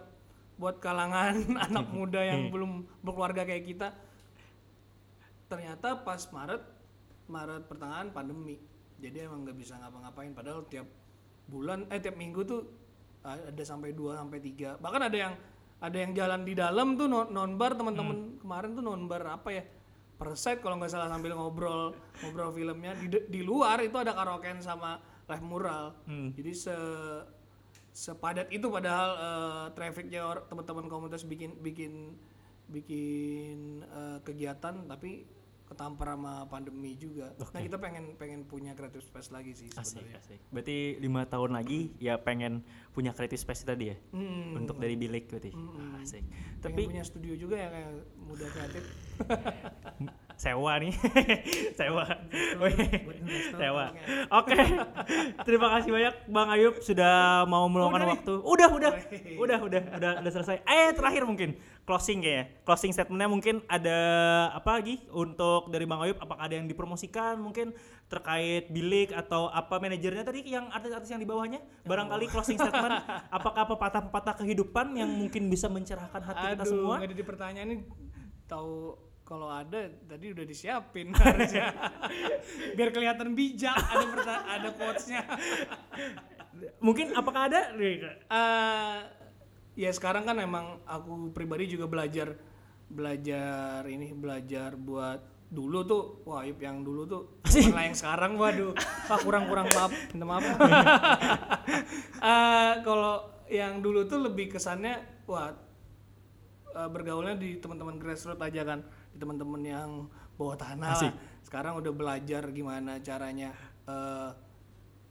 [0.60, 1.40] buat kalangan
[1.72, 3.88] anak muda yang belum berkeluarga kayak kita.
[5.48, 6.62] Ternyata pas Maret
[7.30, 8.60] Maret pertengahan pandemi.
[9.00, 10.36] Jadi emang nggak bisa ngapa-ngapain.
[10.36, 10.86] Padahal tiap
[11.50, 12.62] bulan eh tiap minggu tuh
[13.24, 14.76] ada sampai 2 sampai tiga.
[14.78, 15.34] Bahkan ada yang
[15.80, 19.64] ada yang jalan di dalam tuh non, bar teman-teman kemarin tuh non bar apa ya
[20.20, 24.60] per set kalau nggak salah sambil ngobrol ngobrol filmnya di, di luar itu ada karaokean
[24.60, 25.00] sama
[25.32, 26.36] live mural Hmm.
[26.36, 26.76] jadi se
[27.90, 32.16] sepadat itu padahal eh, trafficnya teman-teman komunitas bikin bikin
[32.70, 35.26] bikin eh, kegiatan tapi
[35.70, 37.30] ketampar sama pandemi juga.
[37.54, 40.18] Nah kita pengen pengen punya creative space lagi sih Asik, sebenarnya.
[40.18, 40.40] asik.
[40.50, 43.98] Berarti lima tahun lagi ya pengen punya creative space tadi ya?
[44.12, 45.52] Hmm, Untuk dari bilik berarti.
[45.54, 46.02] Hmm.
[46.02, 46.24] Asik.
[46.26, 48.84] pengen Tapi punya studio juga ya kayak muda kreatif.
[50.44, 50.94] sewa nih.
[51.80, 52.06] sewa.
[53.60, 53.86] sewa.
[54.32, 54.60] Oke.
[55.44, 58.34] Terima kasih banyak Bang Ayub sudah mau meluangkan Udah waktu.
[58.48, 58.92] Udah, udah.
[59.36, 60.64] Udah, udah, udah, udah selesai.
[60.64, 62.46] Eh, terakhir mungkin closing kayaknya.
[62.64, 63.98] Closing statementnya mungkin ada
[64.56, 66.16] apa lagi untuk dari Bang Ayub?
[66.24, 67.76] Apakah ada yang dipromosikan mungkin
[68.10, 71.62] terkait bilik atau apa manajernya tadi yang artis-artis yang di bawahnya?
[71.86, 73.06] Barangkali closing statement
[73.38, 76.96] apakah pepatah-pepatah kehidupan yang mungkin bisa mencerahkan hati kita Aduh, semua?
[76.98, 77.78] nggak ada di pertanyaan ini
[78.50, 81.70] tahu kalau ada tadi udah disiapin harusnya.
[82.74, 85.22] Biar kelihatan bijak ada perta- ada quotes-nya.
[86.82, 87.78] Mungkin apakah ada?
[87.78, 88.98] Eh,
[89.78, 92.34] ya sekarang kan emang aku pribadi juga belajar
[92.90, 97.42] belajar ini belajar buat dulu tuh wah yang dulu tuh
[97.74, 98.74] malah yang sekarang waduh.
[99.10, 100.46] Ah, kurang kurang maaf minta maaf.
[102.20, 105.54] Eh, kalau yang dulu tuh lebih kesannya wah
[106.76, 109.90] eh, bergaulnya di teman-teman grassroots aja kan di teman-teman yang
[110.36, 111.14] bawah tanah Asik.
[111.14, 111.16] lah.
[111.44, 113.56] sekarang udah belajar gimana caranya
[113.88, 114.30] eh,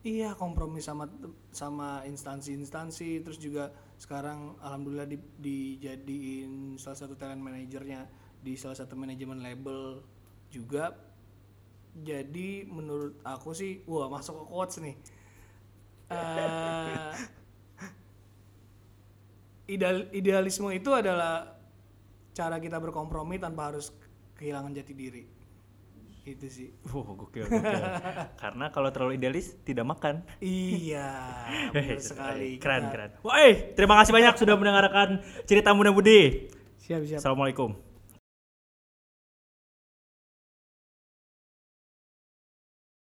[0.07, 1.11] iya kompromi sama
[1.51, 3.25] sama instansi-instansi.
[3.27, 8.07] Terus juga sekarang alhamdulillah di, dijadiin salah satu talent manajernya
[8.39, 9.99] di salah satu manajemen label
[10.49, 10.97] juga
[11.95, 14.97] jadi menurut aku sih wah masuk ke quotes nih
[16.09, 17.13] Eh,
[19.69, 21.53] ideal idealisme itu adalah
[22.33, 23.93] cara kita berkompromi tanpa harus
[24.35, 25.25] kehilangan jati diri
[26.25, 27.85] itu sih Wow, gokil, gokil.
[28.37, 30.25] Karena kalau terlalu idealis tidak makan.
[30.39, 31.13] iya
[31.73, 33.11] benar sekali Keren, Kita- keren.
[33.21, 35.09] Wah, eh, terima kasih banyak sudah mendengarkan
[35.45, 36.49] cerita Muda Budi.
[36.79, 37.77] siap siap Assalamualaikum.